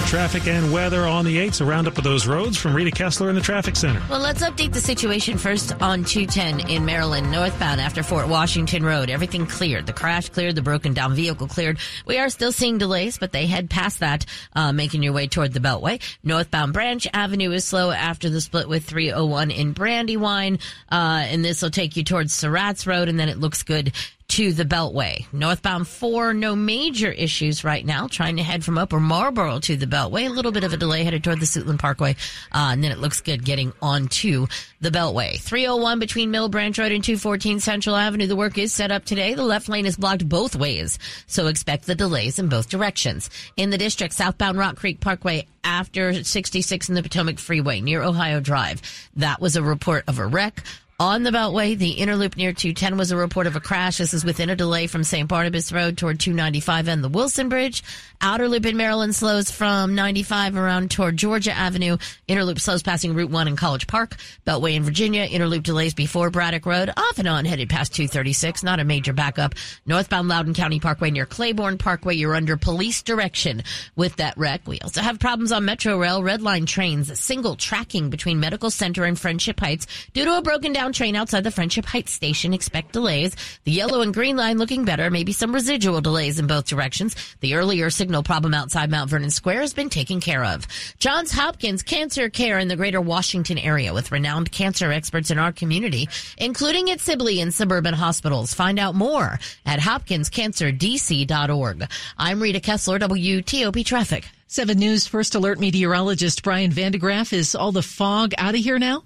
Traffic 0.09 0.47
and 0.47 0.73
weather 0.73 1.05
on 1.05 1.23
the 1.23 1.37
8s. 1.37 1.61
A 1.61 1.65
roundup 1.65 1.99
of 1.99 2.03
those 2.03 2.25
roads 2.25 2.57
from 2.57 2.73
Rita 2.73 2.89
Kessler 2.89 3.29
in 3.29 3.35
the 3.35 3.41
Traffic 3.41 3.75
Center. 3.75 4.01
Well, 4.09 4.19
let's 4.19 4.41
update 4.41 4.73
the 4.73 4.81
situation 4.81 5.37
first 5.37 5.71
on 5.83 6.03
210 6.03 6.67
in 6.67 6.83
Maryland, 6.83 7.31
northbound 7.31 7.79
after 7.79 8.01
Fort 8.01 8.27
Washington 8.27 8.83
Road. 8.83 9.11
Everything 9.11 9.45
cleared. 9.45 9.85
The 9.85 9.93
crash 9.93 10.27
cleared. 10.29 10.55
The 10.55 10.63
broken 10.63 10.95
down 10.95 11.13
vehicle 11.13 11.47
cleared. 11.47 11.77
We 12.07 12.17
are 12.17 12.29
still 12.29 12.51
seeing 12.51 12.79
delays, 12.79 13.19
but 13.19 13.31
they 13.31 13.45
head 13.45 13.69
past 13.69 13.99
that, 13.99 14.25
uh, 14.53 14.71
making 14.71 15.03
your 15.03 15.13
way 15.13 15.27
toward 15.27 15.53
the 15.53 15.59
Beltway. 15.59 16.01
Northbound 16.23 16.73
Branch 16.73 17.05
Avenue 17.13 17.51
is 17.51 17.63
slow 17.63 17.91
after 17.91 18.31
the 18.31 18.41
split 18.41 18.67
with 18.67 18.85
301 18.85 19.51
in 19.51 19.73
Brandywine. 19.73 20.57
Uh, 20.91 21.21
and 21.27 21.45
this 21.45 21.61
will 21.61 21.69
take 21.69 21.95
you 21.95 22.03
towards 22.03 22.33
Surratt's 22.33 22.87
Road, 22.87 23.09
and 23.09 23.19
then 23.19 23.29
it 23.29 23.37
looks 23.37 23.61
good 23.61 23.93
to 24.39 24.53
the 24.53 24.63
Beltway. 24.63 25.25
Northbound 25.33 25.85
4, 25.85 26.33
no 26.33 26.55
major 26.55 27.11
issues 27.11 27.65
right 27.65 27.85
now. 27.85 28.07
Trying 28.07 28.37
to 28.37 28.43
head 28.43 28.63
from 28.63 28.77
Upper 28.77 28.97
Marlboro 28.97 29.59
to 29.59 29.75
the 29.75 29.85
Beltway. 29.85 30.27
A 30.27 30.29
little 30.29 30.53
bit 30.53 30.63
of 30.63 30.71
a 30.71 30.77
delay 30.77 31.03
headed 31.03 31.25
toward 31.25 31.41
the 31.41 31.45
Suitland 31.45 31.79
Parkway. 31.79 32.15
Uh, 32.53 32.69
and 32.71 32.81
then 32.81 32.93
it 32.93 32.99
looks 32.99 33.19
good 33.19 33.43
getting 33.43 33.73
onto 33.81 34.47
the 34.79 34.91
Beltway. 34.91 35.41
301 35.41 35.99
between 35.99 36.31
Mill 36.31 36.47
Branch 36.47 36.79
Road 36.79 36.93
and 36.93 37.03
214 37.03 37.59
Central 37.59 37.97
Avenue. 37.97 38.27
The 38.27 38.37
work 38.37 38.57
is 38.57 38.71
set 38.71 38.93
up 38.93 39.03
today. 39.03 39.33
The 39.33 39.43
left 39.43 39.67
lane 39.67 39.85
is 39.85 39.97
blocked 39.97 40.29
both 40.29 40.55
ways. 40.55 40.99
So 41.27 41.47
expect 41.47 41.85
the 41.85 41.93
delays 41.95 42.39
in 42.39 42.47
both 42.47 42.69
directions. 42.69 43.29
In 43.57 43.71
the 43.71 43.77
district, 43.77 44.13
southbound 44.13 44.57
Rock 44.57 44.77
Creek 44.77 45.01
Parkway 45.01 45.47
after 45.65 46.23
66 46.23 46.87
in 46.87 46.95
the 46.95 47.03
Potomac 47.03 47.39
Freeway 47.39 47.81
near 47.81 48.01
Ohio 48.03 48.39
Drive. 48.39 48.81
That 49.17 49.41
was 49.41 49.57
a 49.57 49.61
report 49.61 50.05
of 50.07 50.17
a 50.17 50.25
wreck. 50.25 50.63
On 51.01 51.23
the 51.23 51.31
Beltway, 51.31 51.77
the 51.77 51.91
inner 51.91 52.17
loop 52.17 52.35
near 52.35 52.51
210 52.51 52.97
was 52.97 53.11
a 53.11 53.15
report 53.15 53.47
of 53.47 53.55
a 53.55 53.61
crash. 53.61 53.99
This 53.99 54.13
is 54.13 54.25
within 54.25 54.49
a 54.49 54.55
delay 54.57 54.85
from 54.85 55.05
St. 55.05 55.29
Barnabas 55.29 55.71
Road 55.71 55.97
toward 55.97 56.19
295 56.19 56.89
and 56.89 57.01
the 57.01 57.07
Wilson 57.07 57.47
Bridge. 57.47 57.83
Outer 58.19 58.49
loop 58.49 58.65
in 58.65 58.75
Maryland 58.75 59.15
slows 59.15 59.49
from 59.49 59.95
95 59.95 60.57
around 60.57 60.91
toward 60.91 61.15
Georgia 61.15 61.53
Avenue. 61.53 61.95
Inner 62.27 62.43
loop 62.43 62.59
slows 62.59 62.83
passing 62.83 63.13
Route 63.13 63.31
1 63.31 63.47
in 63.47 63.55
College 63.55 63.87
Park. 63.87 64.17
Beltway 64.45 64.75
in 64.75 64.83
Virginia, 64.83 65.23
inner 65.23 65.47
loop 65.47 65.63
delays 65.63 65.93
before 65.93 66.29
Braddock 66.31 66.65
Road. 66.65 66.89
Off 66.89 67.17
and 67.17 67.29
on 67.29 67.45
headed 67.45 67.69
past 67.69 67.95
236. 67.95 68.61
Not 68.61 68.81
a 68.81 68.83
major 68.83 69.13
backup. 69.13 69.55
Northbound 69.85 70.27
Loudoun 70.27 70.53
County 70.53 70.81
Parkway 70.81 71.11
near 71.11 71.25
Claiborne 71.25 71.77
Parkway. 71.77 72.15
You're 72.15 72.35
under 72.35 72.57
police 72.57 73.03
direction 73.03 73.63
with 73.95 74.17
that 74.17 74.37
wreck. 74.37 74.67
We 74.67 74.81
also 74.81 74.99
have 74.99 75.17
problems 75.17 75.53
on 75.53 75.63
Metro 75.63 75.97
Rail. 75.97 76.21
Red 76.21 76.41
line 76.41 76.65
trains, 76.65 77.17
single 77.17 77.55
tracking 77.55 78.09
between 78.09 78.41
Medical 78.41 78.69
Center 78.69 79.05
and 79.05 79.17
Friendship 79.17 79.61
Heights 79.61 79.87
due 80.11 80.25
to 80.25 80.35
a 80.35 80.41
broken 80.41 80.73
down 80.73 80.88
train 80.93 81.15
outside 81.15 81.43
the 81.43 81.51
Friendship 81.51 81.85
Heights 81.85 82.11
station. 82.11 82.53
Expect 82.53 82.93
delays. 82.93 83.35
The 83.63 83.71
yellow 83.71 84.01
and 84.01 84.13
green 84.13 84.37
line 84.37 84.57
looking 84.57 84.85
better. 84.85 85.09
Maybe 85.09 85.31
some 85.31 85.53
residual 85.53 86.01
delays 86.01 86.39
in 86.39 86.47
both 86.47 86.67
directions. 86.67 87.15
The 87.41 87.55
earlier 87.55 87.89
signal 87.89 88.23
problem 88.23 88.53
outside 88.53 88.89
Mount 88.89 89.09
Vernon 89.09 89.31
Square 89.31 89.61
has 89.61 89.73
been 89.73 89.89
taken 89.89 90.19
care 90.19 90.43
of. 90.43 90.67
Johns 90.99 91.31
Hopkins 91.31 91.83
Cancer 91.83 92.29
Care 92.29 92.59
in 92.59 92.67
the 92.67 92.75
greater 92.75 93.01
Washington 93.01 93.57
area 93.57 93.93
with 93.93 94.11
renowned 94.11 94.51
cancer 94.51 94.91
experts 94.91 95.31
in 95.31 95.39
our 95.39 95.51
community, 95.51 96.09
including 96.37 96.89
at 96.89 96.99
Sibley 96.99 97.41
and 97.41 97.53
suburban 97.53 97.93
hospitals. 97.93 98.53
Find 98.53 98.79
out 98.79 98.95
more 98.95 99.39
at 99.65 99.79
hopkinscancerdc.org. 99.79 101.87
I'm 102.17 102.41
Rita 102.41 102.59
Kessler, 102.59 102.99
WTOP 102.99 103.85
Traffic. 103.85 104.25
7 104.47 104.79
News 104.79 105.05
First 105.05 105.35
Alert 105.35 105.59
meteorologist 105.59 106.41
Brian 106.41 106.71
van 106.71 106.91
de 106.91 106.97
Graaff. 106.97 107.33
Is 107.33 107.53
all 107.53 107.71
the 107.71 107.83
fog 107.83 108.33
out 108.37 108.55
of 108.55 108.61
here 108.61 108.79
now? 108.79 109.03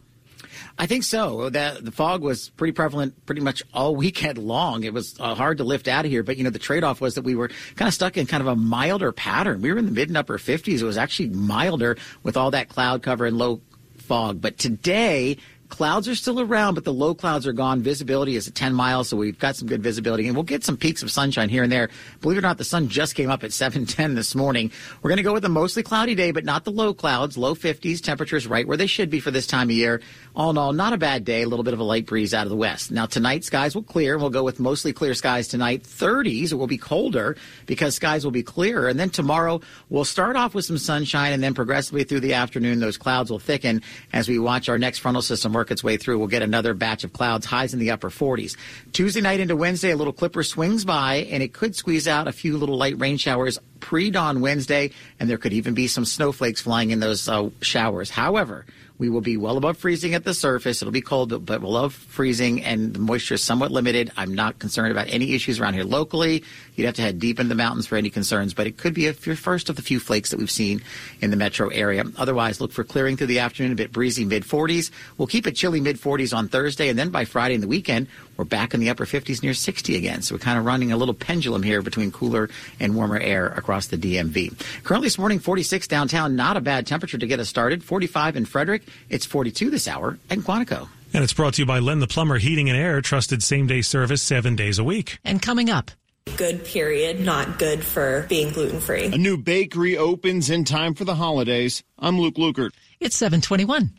I 0.77 0.87
think 0.87 1.03
so. 1.03 1.49
That 1.49 1.85
the 1.85 1.91
fog 1.91 2.21
was 2.21 2.49
pretty 2.49 2.71
prevalent 2.71 3.25
pretty 3.25 3.41
much 3.41 3.61
all 3.73 3.95
weekend 3.95 4.37
long. 4.37 4.83
It 4.83 4.93
was 4.93 5.15
uh, 5.19 5.35
hard 5.35 5.59
to 5.59 5.63
lift 5.63 5.87
out 5.87 6.05
of 6.05 6.11
here, 6.11 6.23
but 6.23 6.37
you 6.37 6.43
know 6.43 6.49
the 6.49 6.59
trade-off 6.59 6.99
was 6.99 7.15
that 7.15 7.21
we 7.21 7.35
were 7.35 7.49
kind 7.75 7.87
of 7.87 7.93
stuck 7.93 8.17
in 8.17 8.25
kind 8.25 8.41
of 8.41 8.47
a 8.47 8.55
milder 8.55 9.11
pattern. 9.11 9.61
We 9.61 9.71
were 9.71 9.77
in 9.77 9.85
the 9.85 9.91
mid 9.91 10.09
and 10.09 10.17
upper 10.17 10.37
50s. 10.37 10.81
It 10.81 10.83
was 10.83 10.97
actually 10.97 11.29
milder 11.29 11.97
with 12.23 12.37
all 12.37 12.51
that 12.51 12.69
cloud 12.69 13.03
cover 13.03 13.25
and 13.25 13.37
low 13.37 13.61
fog. 13.97 14.41
But 14.41 14.57
today 14.57 15.37
Clouds 15.73 16.07
are 16.07 16.13
still 16.13 16.39
around, 16.39 16.75
but 16.75 16.83
the 16.83 16.93
low 16.93 17.15
clouds 17.15 17.47
are 17.47 17.51
gone. 17.51 17.81
Visibility 17.81 18.35
is 18.35 18.47
at 18.47 18.53
10 18.53 18.75
miles, 18.75 19.09
so 19.09 19.17
we've 19.17 19.39
got 19.39 19.55
some 19.55 19.67
good 19.67 19.81
visibility, 19.81 20.27
and 20.27 20.35
we'll 20.35 20.43
get 20.43 20.63
some 20.63 20.77
peaks 20.77 21.01
of 21.01 21.09
sunshine 21.09 21.49
here 21.49 21.63
and 21.63 21.71
there. 21.71 21.89
Believe 22.21 22.37
it 22.37 22.41
or 22.41 22.43
not, 22.43 22.59
the 22.59 22.63
sun 22.63 22.89
just 22.89 23.15
came 23.15 23.31
up 23.31 23.43
at 23.43 23.49
7:10 23.63 24.13
this 24.13 24.35
morning. 24.35 24.71
We're 25.01 25.09
going 25.09 25.17
to 25.17 25.23
go 25.23 25.33
with 25.33 25.43
a 25.45 25.49
mostly 25.49 25.81
cloudy 25.81 26.13
day, 26.13 26.29
but 26.29 26.45
not 26.45 26.63
the 26.63 26.71
low 26.71 26.93
clouds. 26.93 27.39
Low 27.39 27.55
50s, 27.55 28.01
temperatures 28.01 28.45
right 28.45 28.67
where 28.67 28.77
they 28.77 28.85
should 28.85 29.09
be 29.09 29.19
for 29.19 29.31
this 29.31 29.47
time 29.47 29.69
of 29.69 29.75
year. 29.75 29.99
All 30.35 30.51
in 30.51 30.59
all, 30.59 30.73
not 30.73 30.93
a 30.93 30.97
bad 30.97 31.25
day. 31.25 31.41
A 31.41 31.49
little 31.49 31.63
bit 31.63 31.73
of 31.73 31.79
a 31.79 31.83
light 31.83 32.05
breeze 32.05 32.35
out 32.35 32.45
of 32.45 32.51
the 32.51 32.55
west. 32.55 32.91
Now 32.91 33.07
tonight, 33.07 33.43
skies 33.43 33.73
will 33.73 33.81
clear. 33.81 34.19
We'll 34.19 34.29
go 34.29 34.43
with 34.43 34.59
mostly 34.59 34.93
clear 34.93 35.15
skies 35.15 35.47
tonight. 35.47 35.81
30s. 35.81 36.51
It 36.51 36.55
will 36.55 36.67
be 36.67 36.77
colder 36.77 37.35
because 37.65 37.95
skies 37.95 38.23
will 38.23 38.31
be 38.31 38.43
clearer, 38.43 38.89
and 38.89 38.99
then 38.99 39.09
tomorrow 39.09 39.59
we'll 39.89 40.05
start 40.05 40.35
off 40.35 40.53
with 40.53 40.65
some 40.65 40.77
sunshine, 40.77 41.33
and 41.33 41.41
then 41.41 41.55
progressively 41.55 42.03
through 42.03 42.19
the 42.19 42.35
afternoon, 42.35 42.79
those 42.79 42.97
clouds 42.97 43.31
will 43.31 43.39
thicken 43.39 43.81
as 44.13 44.29
we 44.29 44.37
watch 44.37 44.69
our 44.69 44.77
next 44.77 44.99
frontal 44.99 45.23
system 45.23 45.51
work 45.51 45.62
its 45.71 45.83
way 45.83 45.97
through. 45.97 46.19
We'll 46.19 46.27
get 46.27 46.41
another 46.41 46.73
batch 46.73 47.03
of 47.03 47.13
clouds, 47.13 47.45
highs 47.45 47.73
in 47.73 47.79
the 47.79 47.91
upper 47.91 48.09
40s. 48.09 48.55
Tuesday 48.91 49.21
night 49.21 49.39
into 49.39 49.55
Wednesday, 49.55 49.91
a 49.91 49.95
little 49.95 50.13
clipper 50.13 50.43
swings 50.43 50.85
by, 50.85 51.27
and 51.29 51.43
it 51.43 51.53
could 51.53 51.75
squeeze 51.75 52.07
out 52.07 52.27
a 52.27 52.31
few 52.31 52.57
little 52.57 52.77
light 52.77 52.99
rain 52.99 53.17
showers 53.17 53.59
pre 53.79 54.09
dawn 54.09 54.41
Wednesday, 54.41 54.91
and 55.19 55.29
there 55.29 55.37
could 55.37 55.53
even 55.53 55.73
be 55.73 55.87
some 55.87 56.05
snowflakes 56.05 56.61
flying 56.61 56.91
in 56.91 56.99
those 56.99 57.27
uh, 57.27 57.49
showers. 57.61 58.09
However, 58.09 58.65
we 58.97 59.09
will 59.09 59.21
be 59.21 59.37
well 59.37 59.57
above 59.57 59.77
freezing 59.77 60.13
at 60.13 60.23
the 60.23 60.33
surface. 60.33 60.81
It'll 60.81 60.91
be 60.91 61.01
cold, 61.01 61.45
but 61.45 61.61
below 61.61 61.89
freezing, 61.89 62.63
and 62.63 62.93
the 62.93 62.99
moisture 62.99 63.33
is 63.35 63.43
somewhat 63.43 63.71
limited. 63.71 64.11
I'm 64.15 64.35
not 64.35 64.59
concerned 64.59 64.91
about 64.91 65.07
any 65.09 65.33
issues 65.33 65.59
around 65.59 65.73
here 65.73 65.83
locally. 65.83 66.43
You'd 66.75 66.85
have 66.85 66.95
to 66.95 67.01
head 67.01 67.19
deep 67.19 67.39
into 67.39 67.49
the 67.49 67.55
mountains 67.55 67.87
for 67.87 67.95
any 67.95 68.09
concerns, 68.09 68.53
but 68.53 68.67
it 68.67 68.77
could 68.77 68.93
be 68.93 69.07
a 69.07 69.13
first 69.13 69.69
of 69.69 69.75
the 69.75 69.81
few 69.81 69.99
flakes 69.99 70.29
that 70.29 70.37
we've 70.37 70.51
seen 70.51 70.81
in 71.21 71.31
the 71.31 71.37
metro 71.37 71.69
area. 71.69 72.03
Otherwise, 72.17 72.61
look 72.61 72.71
for 72.71 72.83
clearing 72.83 73.17
through 73.17 73.27
the 73.27 73.39
afternoon, 73.39 73.71
a 73.71 73.75
bit 73.75 73.91
breezy 73.91 74.25
mid 74.25 74.43
40s. 74.43 74.91
We'll 75.17 75.27
keep 75.27 75.47
it 75.47 75.55
chilly 75.55 75.81
mid 75.81 75.99
40s 75.99 76.35
on 76.35 76.47
Thursday, 76.47 76.89
and 76.89 76.97
then 76.97 77.09
by 77.09 77.25
Friday 77.25 77.55
and 77.55 77.63
the 77.63 77.67
weekend, 77.67 78.07
we're 78.37 78.45
back 78.45 78.73
in 78.73 78.79
the 78.79 78.89
upper 78.89 79.05
50s 79.05 79.43
near 79.43 79.53
60 79.53 79.95
again. 79.95 80.21
So 80.21 80.35
we're 80.35 80.39
kind 80.39 80.57
of 80.57 80.65
running 80.65 80.91
a 80.91 80.97
little 80.97 81.13
pendulum 81.13 81.63
here 81.63 81.81
between 81.81 82.11
cooler 82.11 82.49
and 82.79 82.95
warmer 82.95 83.17
air 83.17 83.47
across 83.47 83.87
the 83.87 83.97
DMV. 83.97 84.83
Currently 84.83 85.05
this 85.05 85.17
morning, 85.17 85.39
46 85.39 85.87
downtown, 85.87 86.35
not 86.35 86.57
a 86.57 86.61
bad 86.61 86.87
temperature 86.87 87.17
to 87.17 87.27
get 87.27 87.39
us 87.39 87.49
started. 87.49 87.83
45 87.83 88.35
in 88.35 88.45
Frederick. 88.45 88.83
It's 89.09 89.25
42 89.25 89.69
this 89.69 89.87
hour 89.87 90.17
at 90.29 90.39
Quantico. 90.39 90.87
And 91.13 91.23
it's 91.23 91.33
brought 91.33 91.55
to 91.55 91.61
you 91.61 91.65
by 91.65 91.79
Len 91.79 91.99
the 91.99 92.07
Plumber 92.07 92.39
Heating 92.39 92.69
and 92.69 92.77
Air, 92.77 92.99
trusted 93.01 93.43
same 93.43 93.67
day 93.67 93.81
service 93.81 94.23
seven 94.23 94.55
days 94.55 94.79
a 94.79 94.83
week. 94.83 95.19
And 95.23 95.41
coming 95.41 95.69
up. 95.69 95.91
Good 96.37 96.65
period, 96.65 97.19
not 97.19 97.59
good 97.59 97.83
for 97.83 98.25
being 98.29 98.51
gluten 98.51 98.79
free. 98.79 99.05
A 99.05 99.17
new 99.17 99.37
bakery 99.37 99.97
opens 99.97 100.49
in 100.49 100.63
time 100.63 100.95
for 100.95 101.03
the 101.03 101.15
holidays. 101.15 101.83
I'm 101.99 102.19
Luke 102.19 102.35
Lukert. 102.35 102.71
It's 102.99 103.15
721. 103.17 103.93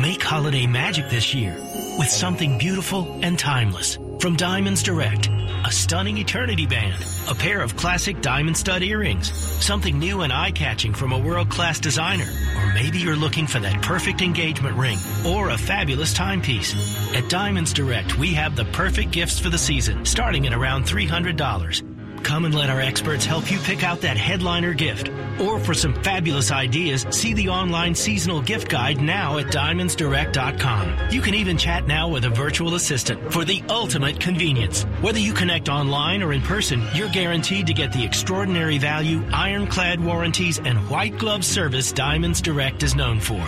Make 0.00 0.22
holiday 0.22 0.66
magic 0.66 1.08
this 1.10 1.34
year 1.34 1.56
with 1.98 2.08
something 2.08 2.58
beautiful 2.58 3.18
and 3.22 3.38
timeless. 3.38 3.98
From 4.20 4.36
Diamonds 4.36 4.82
Direct, 4.82 5.28
a 5.64 5.70
stunning 5.70 6.18
eternity 6.18 6.66
band, 6.66 7.04
a 7.28 7.34
pair 7.34 7.60
of 7.60 7.76
classic 7.76 8.20
diamond 8.20 8.56
stud 8.56 8.82
earrings, 8.82 9.32
something 9.32 9.98
new 9.98 10.22
and 10.22 10.32
eye-catching 10.32 10.94
from 10.94 11.12
a 11.12 11.18
world-class 11.18 11.80
designer, 11.80 12.28
or 12.56 12.72
maybe 12.74 12.98
you're 12.98 13.16
looking 13.16 13.46
for 13.46 13.60
that 13.60 13.82
perfect 13.82 14.22
engagement 14.22 14.76
ring 14.76 14.98
or 15.26 15.50
a 15.50 15.58
fabulous 15.58 16.12
timepiece. 16.12 16.74
At 17.14 17.28
Diamonds 17.28 17.72
Direct, 17.72 18.18
we 18.18 18.34
have 18.34 18.56
the 18.56 18.64
perfect 18.66 19.10
gifts 19.10 19.38
for 19.38 19.50
the 19.50 19.58
season, 19.58 20.04
starting 20.04 20.46
at 20.46 20.54
around 20.54 20.84
$300. 20.84 21.95
Come 22.26 22.44
and 22.44 22.56
let 22.56 22.70
our 22.70 22.80
experts 22.80 23.24
help 23.24 23.52
you 23.52 23.58
pick 23.60 23.84
out 23.84 24.00
that 24.00 24.16
headliner 24.16 24.74
gift. 24.74 25.10
Or 25.40 25.60
for 25.60 25.74
some 25.74 25.94
fabulous 26.02 26.50
ideas, 26.50 27.06
see 27.10 27.34
the 27.34 27.50
online 27.50 27.94
seasonal 27.94 28.42
gift 28.42 28.68
guide 28.68 29.00
now 29.00 29.38
at 29.38 29.46
diamondsdirect.com. 29.46 31.10
You 31.12 31.20
can 31.20 31.34
even 31.34 31.56
chat 31.56 31.86
now 31.86 32.08
with 32.08 32.24
a 32.24 32.30
virtual 32.30 32.74
assistant 32.74 33.32
for 33.32 33.44
the 33.44 33.62
ultimate 33.68 34.18
convenience. 34.18 34.82
Whether 35.02 35.20
you 35.20 35.34
connect 35.34 35.68
online 35.68 36.20
or 36.20 36.32
in 36.32 36.42
person, 36.42 36.84
you're 36.94 37.10
guaranteed 37.10 37.68
to 37.68 37.72
get 37.72 37.92
the 37.92 38.04
extraordinary 38.04 38.78
value, 38.78 39.22
ironclad 39.32 40.00
warranties, 40.00 40.58
and 40.58 40.90
white 40.90 41.16
glove 41.18 41.44
service 41.44 41.92
Diamonds 41.92 42.40
Direct 42.40 42.82
is 42.82 42.96
known 42.96 43.20
for. 43.20 43.40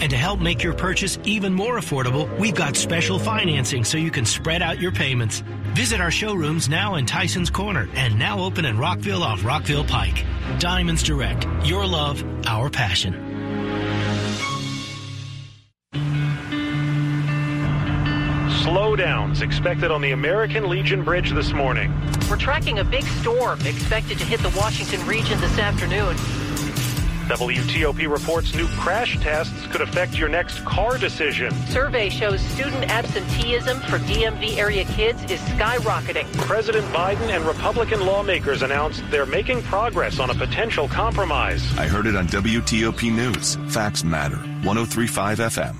And 0.00 0.10
to 0.10 0.16
help 0.16 0.40
make 0.40 0.60
your 0.60 0.74
purchase 0.74 1.20
even 1.22 1.54
more 1.54 1.78
affordable, 1.78 2.36
we've 2.36 2.56
got 2.56 2.74
special 2.74 3.20
financing 3.20 3.84
so 3.84 3.96
you 3.96 4.10
can 4.10 4.26
spread 4.26 4.60
out 4.60 4.80
your 4.80 4.90
payments. 4.90 5.44
Visit 5.74 6.00
our 6.00 6.10
showrooms 6.10 6.68
now 6.68 6.96
in 6.96 7.06
Tyson's 7.06 7.50
Corner 7.50 7.88
and 7.94 8.18
now 8.24 8.38
open 8.38 8.64
in 8.64 8.78
Rockville 8.78 9.22
off 9.22 9.44
Rockville 9.44 9.84
Pike. 9.84 10.24
Diamonds 10.58 11.02
Direct. 11.02 11.46
Your 11.62 11.86
love, 11.86 12.24
our 12.46 12.70
passion. 12.70 13.12
Slowdowns 18.62 19.42
expected 19.42 19.90
on 19.90 20.00
the 20.00 20.12
American 20.12 20.70
Legion 20.70 21.04
Bridge 21.04 21.32
this 21.32 21.52
morning. 21.52 21.92
We're 22.30 22.38
tracking 22.38 22.78
a 22.78 22.84
big 22.84 23.04
storm 23.04 23.60
expected 23.66 24.16
to 24.16 24.24
hit 24.24 24.40
the 24.40 24.54
Washington 24.56 25.06
region 25.06 25.38
this 25.42 25.58
afternoon. 25.58 26.16
WTOP 27.24 28.10
reports 28.10 28.54
new 28.54 28.68
crash 28.78 29.18
tests 29.18 29.66
could 29.68 29.80
affect 29.80 30.18
your 30.18 30.28
next 30.28 30.64
car 30.64 30.98
decision. 30.98 31.52
Survey 31.68 32.10
shows 32.10 32.40
student 32.40 32.90
absenteeism 32.90 33.80
for 33.80 33.98
DMV 34.00 34.56
area 34.56 34.84
kids 34.84 35.22
is 35.24 35.40
skyrocketing. 35.40 36.30
President 36.36 36.84
Biden 36.86 37.28
and 37.34 37.44
Republican 37.44 38.04
lawmakers 38.04 38.62
announced 38.62 39.02
they're 39.10 39.26
making 39.26 39.62
progress 39.62 40.20
on 40.20 40.30
a 40.30 40.34
potential 40.34 40.86
compromise. 40.86 41.62
I 41.78 41.86
heard 41.86 42.06
it 42.06 42.14
on 42.14 42.26
WTOP 42.28 43.10
News. 43.10 43.56
Facts 43.72 44.04
matter. 44.04 44.36
1035 44.36 45.38
FM. 45.38 45.76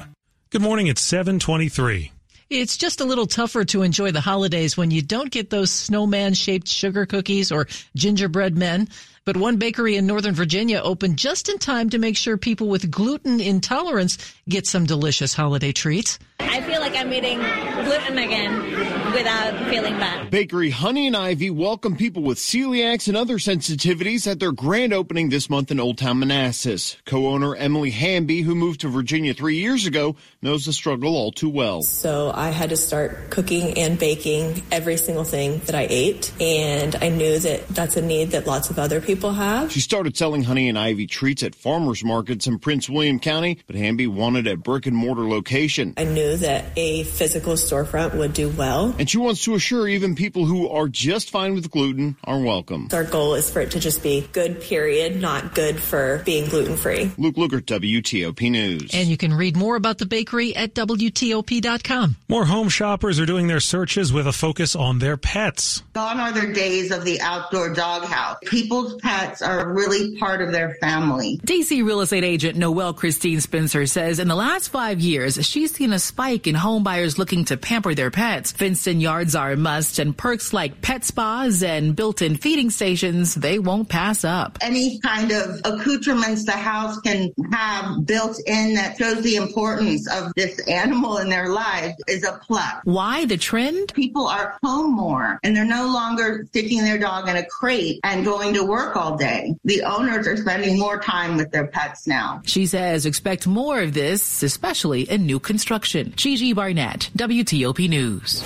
Good 0.51 0.63
morning. 0.63 0.87
It's 0.87 1.03
723. 1.03 2.13
It's 2.51 2.77
just 2.77 3.01
a 3.01 3.05
little 3.05 3.27
tougher 3.27 3.65
to 3.65 3.83
enjoy 3.83 4.13
the 4.13 4.21
holidays 4.21 4.77
when 4.77 4.91
you 4.91 5.03
don't 5.03 5.31
get 5.31 5.51
those 5.51 5.71
snowman 5.71 6.35
shaped 6.35 6.69
sugar 6.69 7.07
cookies 7.07 7.51
or 7.51 7.67
gingerbread 7.97 8.57
men. 8.57 8.89
But 9.27 9.39
one 9.39 9.57
bakery 9.57 9.97
in 9.97 10.07
Northern 10.07 10.35
Virginia 10.35 10.83
opened 10.83 11.17
just 11.17 11.49
in 11.49 11.57
time 11.57 11.89
to 11.91 11.99
make 11.99 12.17
sure 12.17 12.37
people 12.37 12.69
with 12.69 12.91
gluten 12.91 13.41
intolerance 13.41 14.19
get 14.49 14.67
some 14.67 14.87
delicious 14.87 15.35
holiday 15.35 15.73
treats. 15.73 16.19
I 16.41 16.61
feel 16.63 16.81
like 16.81 16.97
I'm 16.97 17.13
eating 17.13 17.39
gluten 17.39 18.19
again 18.19 19.13
without 19.13 19.69
feeling 19.69 19.95
bad. 19.99 20.31
Bakery 20.31 20.71
Honey 20.71 21.07
and 21.07 21.17
Ivy 21.17 21.51
welcome 21.51 21.97
people 21.97 22.23
with 22.23 22.39
celiacs 22.39 23.09
and 23.09 23.17
other 23.17 23.39
sensitivities 23.39 24.31
at 24.31 24.41
their 24.41 24.53
grand 24.53 24.93
opening 24.93 25.29
this 25.29 25.49
month 25.49 25.71
in 25.71 25.81
Old 25.81 25.99
Town 25.99 26.19
Manassas. 26.19 26.97
Co-owner 27.07 27.55
Emily 27.55 27.91
Hamby, 27.91 28.43
who 28.43 28.55
moved 28.55 28.81
to 28.81 28.89
Virginia 28.89 29.33
three 29.35 29.57
years 29.57 29.87
ago, 29.87 30.17
knows 30.43 30.67
the 30.67 30.73
struggle 30.73 31.17
all 31.17 31.33
too 31.33 31.49
well. 31.49 31.83
So 31.83 32.33
I 32.35 32.51
had 32.51 32.71
to 32.71 32.77
start 32.77 33.31
cooking 33.31 33.79
and 33.79 33.99
baking 33.99 34.63
every 34.71 34.97
single 34.97 35.25
thing 35.25 35.59
that 35.67 35.75
I 35.75 35.87
ate. 35.89 36.33
And 36.41 36.97
I 36.97 37.09
knew 37.09 37.39
that 37.39 37.69
that's 37.69 37.97
a 37.97 38.03
need 38.03 38.33
that 38.33 38.47
lots 38.47 38.71
of 38.71 38.79
other 38.79 39.01
people 39.01 39.33
have. 39.33 39.73
She 39.73 39.81
started 39.81 40.17
selling 40.17 40.43
Honey 40.43 40.69
and 40.69 40.79
Ivy 40.79 41.07
treats 41.07 41.43
at 41.43 41.55
farmers 41.55 42.05
markets 42.05 42.47
in 42.47 42.59
Prince 42.59 42.91
William 42.91 43.21
County, 43.21 43.61
but 43.67 43.77
Hamby 43.77 44.07
wanted 44.07 44.34
a 44.37 44.57
brick 44.57 44.87
and 44.87 44.97
mortar 44.97 45.29
location. 45.29 45.95
I 45.97 46.05
knew 46.05 46.37
that 46.39 46.65
a 46.77 47.05
physical 47.05 47.55
storefront 47.55 48.15
would 48.15 48.33
do 48.33 48.49
well. 48.49 48.95
And 48.99 49.09
she 49.09 49.19
wants 49.19 49.45
to 49.45 49.55
assure 49.55 49.89
even 49.89 50.15
people 50.15 50.45
who 50.45 50.69
are 50.69 50.89
just 50.89 51.31
fine 51.31 51.55
with 51.55 51.71
gluten 51.71 52.17
are 52.25 52.41
welcome. 52.41 52.89
Our 52.93 53.05
goal 53.05 53.35
is 53.35 53.51
for 53.51 53.61
it 53.61 53.71
to 53.73 53.81
just 53.81 54.03
be 54.03 54.29
good, 54.33 54.61
period, 54.61 55.21
not 55.21 55.55
good 55.55 55.81
for 55.81 56.23
being 56.25 56.49
gluten 56.49 56.77
free. 56.77 57.13
Luke 57.17 57.37
Lukert, 57.37 57.63
WTOP 57.63 58.51
News. 58.51 58.91
And 58.93 59.09
you 59.09 59.17
can 59.17 59.33
read 59.33 59.57
more 59.57 59.77
about 59.77 59.99
the 59.99 60.07
bakery 60.07 60.55
at 60.57 60.75
WTOP.com. 60.75 62.17
More 62.29 62.45
home 62.45 62.69
shoppers 62.69 63.21
are 63.21 63.27
doing 63.27 63.47
their 63.47 63.61
searches 63.61 64.13
with 64.13 64.27
a 64.27 64.33
focus 64.33 64.75
on 64.75 64.99
their 64.99 65.17
pets. 65.17 65.83
Gone 65.93 66.19
are 66.19 66.33
the 66.33 66.53
days 66.53 66.91
of 66.91 67.05
the 67.05 67.21
outdoor 67.21 67.73
doghouse. 67.73 68.39
People's 68.45 68.95
pets 69.01 69.43
are 69.43 69.73
really 69.73 70.17
part 70.19 70.43
of 70.43 70.53
their 70.53 70.75
family. 70.81 71.39
DC 71.39 71.85
real 71.85 72.01
estate 72.01 72.25
agent 72.25 72.57
Noel 72.57 72.93
Christine 72.95 73.41
Spencer 73.41 73.87
says 73.87 74.19
in 74.25 74.29
the 74.29 74.35
last 74.35 74.71
five 74.71 75.01
years, 75.01 75.47
she's 75.47 75.75
seen 75.75 75.93
a 75.93 75.99
spike 75.99 76.47
in 76.47 76.55
homebuyers 76.55 77.19
looking 77.19 77.45
to 77.45 77.59
pamper 77.59 77.95
their 77.95 78.11
pets. 78.11 78.53
Fenced 78.53 78.87
in 78.87 78.99
yards 78.99 79.35
are 79.35 79.53
a 79.53 79.57
must, 79.57 79.99
and 79.99 80.17
perks 80.17 80.55
like 80.55 80.81
pet 80.81 81.05
spas 81.05 81.63
and 81.63 81.95
built 81.95 82.23
in 82.23 82.39
feeding 82.39 82.71
stations, 82.71 83.35
they 83.35 83.59
won't 83.59 83.91
pass 83.91 84.25
up. 84.25 84.57
Any 84.63 84.99
kind 85.01 85.31
of 85.31 85.61
accoutrements 85.67 86.47
the 86.47 86.53
house 86.53 86.99
can 87.01 87.35
have 87.53 88.07
built 88.07 88.41
in 88.47 88.73
that 88.77 88.97
shows 88.97 89.23
the 89.23 89.37
importance 89.37 90.11
of 90.11 90.33
this 90.37 90.59
animal 90.69 91.19
in 91.19 91.29
their 91.29 91.51
lives 91.51 91.93
is 92.09 92.25
a 92.25 92.41
plus. 92.47 92.77
Why 92.85 93.27
the 93.27 93.37
trend? 93.37 93.93
People 93.93 94.27
are 94.27 94.57
home 94.63 94.95
more 94.95 95.39
and 95.43 95.55
they're 95.55 95.67
no 95.67 95.89
longer 95.89 96.47
sticking 96.49 96.81
their 96.81 96.97
dog 96.97 97.29
in 97.29 97.37
a 97.37 97.45
crate 97.45 98.01
and 98.05 98.25
going 98.25 98.55
to 98.55 98.65
work 98.65 98.97
all 98.97 99.19
day. 99.19 99.55
The 99.65 99.83
owners 99.83 100.27
are 100.27 100.39
spending 100.39 100.79
more 100.79 100.99
time 100.99 101.37
with 101.37 101.51
their 101.51 101.67
pets 101.67 102.07
now. 102.07 102.41
She 102.47 102.65
says 102.65 103.05
expect 103.05 103.47
more 103.47 103.81
of 103.83 103.93
this, 103.93 104.14
especially 104.43 105.03
in 105.03 105.27
new 105.27 105.39
construction. 105.39 106.13
Gigi 106.17 106.53
Barnett, 106.53 107.11
WTOP 107.17 107.89
News. 107.89 108.43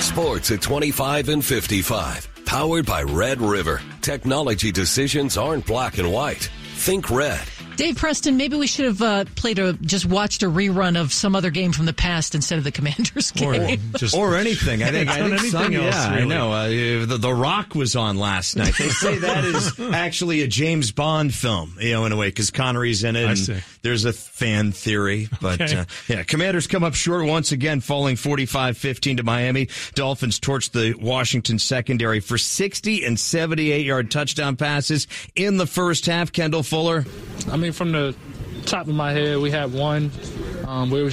Sports 0.00 0.50
at 0.50 0.60
25 0.60 1.28
and 1.28 1.44
55. 1.44 2.28
Powered 2.44 2.86
by 2.86 3.02
Red 3.02 3.40
River. 3.40 3.80
Technology 4.00 4.72
decisions 4.72 5.36
aren't 5.36 5.64
black 5.64 5.98
and 5.98 6.12
white. 6.12 6.50
Think 6.74 7.10
red. 7.10 7.40
Dave 7.76 7.96
Preston, 7.96 8.36
maybe 8.36 8.56
we 8.56 8.66
should 8.66 8.84
have 8.84 9.00
uh, 9.02 9.24
played 9.36 9.58
a 9.58 9.72
just 9.74 10.04
watched 10.04 10.42
a 10.42 10.46
rerun 10.46 11.00
of 11.00 11.12
some 11.12 11.34
other 11.34 11.50
game 11.50 11.72
from 11.72 11.86
the 11.86 11.92
past 11.92 12.34
instead 12.34 12.58
of 12.58 12.64
the 12.64 12.70
Commanders 12.72 13.30
game, 13.30 13.80
or, 13.94 13.98
just, 13.98 14.14
or 14.14 14.36
anything. 14.36 14.82
I 14.82 14.90
think. 14.90 15.08
I 15.08 15.28
think 15.28 15.40
some, 15.50 15.72
else, 15.72 15.94
yeah, 15.94 16.10
really. 16.10 16.22
I 16.22 16.24
know. 16.26 16.52
Uh, 16.52 17.06
the, 17.06 17.18
the 17.18 17.32
Rock 17.32 17.74
was 17.74 17.96
on 17.96 18.18
last 18.18 18.56
night. 18.56 18.74
They 18.76 18.88
say 18.88 19.18
that 19.18 19.44
is 19.44 19.80
actually 19.94 20.42
a 20.42 20.46
James 20.48 20.92
Bond 20.92 21.32
film, 21.32 21.76
you 21.80 21.92
know, 21.92 22.04
in 22.04 22.12
a 22.12 22.16
way, 22.16 22.28
because 22.28 22.50
Connery's 22.50 23.04
in 23.04 23.16
it. 23.16 23.26
I 23.26 23.34
see. 23.34 23.56
There's 23.82 24.04
a 24.04 24.12
fan 24.12 24.72
theory, 24.72 25.28
but 25.40 25.60
okay. 25.60 25.78
uh, 25.78 25.84
yeah, 26.08 26.22
Commanders 26.22 26.66
come 26.66 26.84
up 26.84 26.94
short 26.94 27.26
once 27.26 27.52
again, 27.52 27.80
falling 27.80 28.16
45-15 28.16 29.16
to 29.18 29.22
Miami. 29.22 29.68
Dolphins 29.94 30.38
torched 30.38 30.70
the 30.70 30.94
Washington 30.94 31.58
secondary 31.58 32.20
for 32.20 32.38
60 32.38 33.04
and 33.04 33.18
78 33.18 33.84
yard 33.84 34.10
touchdown 34.10 34.56
passes 34.56 35.08
in 35.34 35.56
the 35.56 35.66
first 35.66 36.06
half. 36.06 36.32
Kendall 36.32 36.62
Fuller. 36.62 37.04
I 37.50 37.56
mean, 37.56 37.72
from 37.72 37.92
the 37.92 38.14
top 38.66 38.86
of 38.86 38.94
my 38.94 39.12
head, 39.12 39.38
we 39.38 39.50
had 39.50 39.72
one 39.72 40.12
um, 40.66 40.90
where 40.90 41.00
it 41.00 41.04
was 41.04 41.10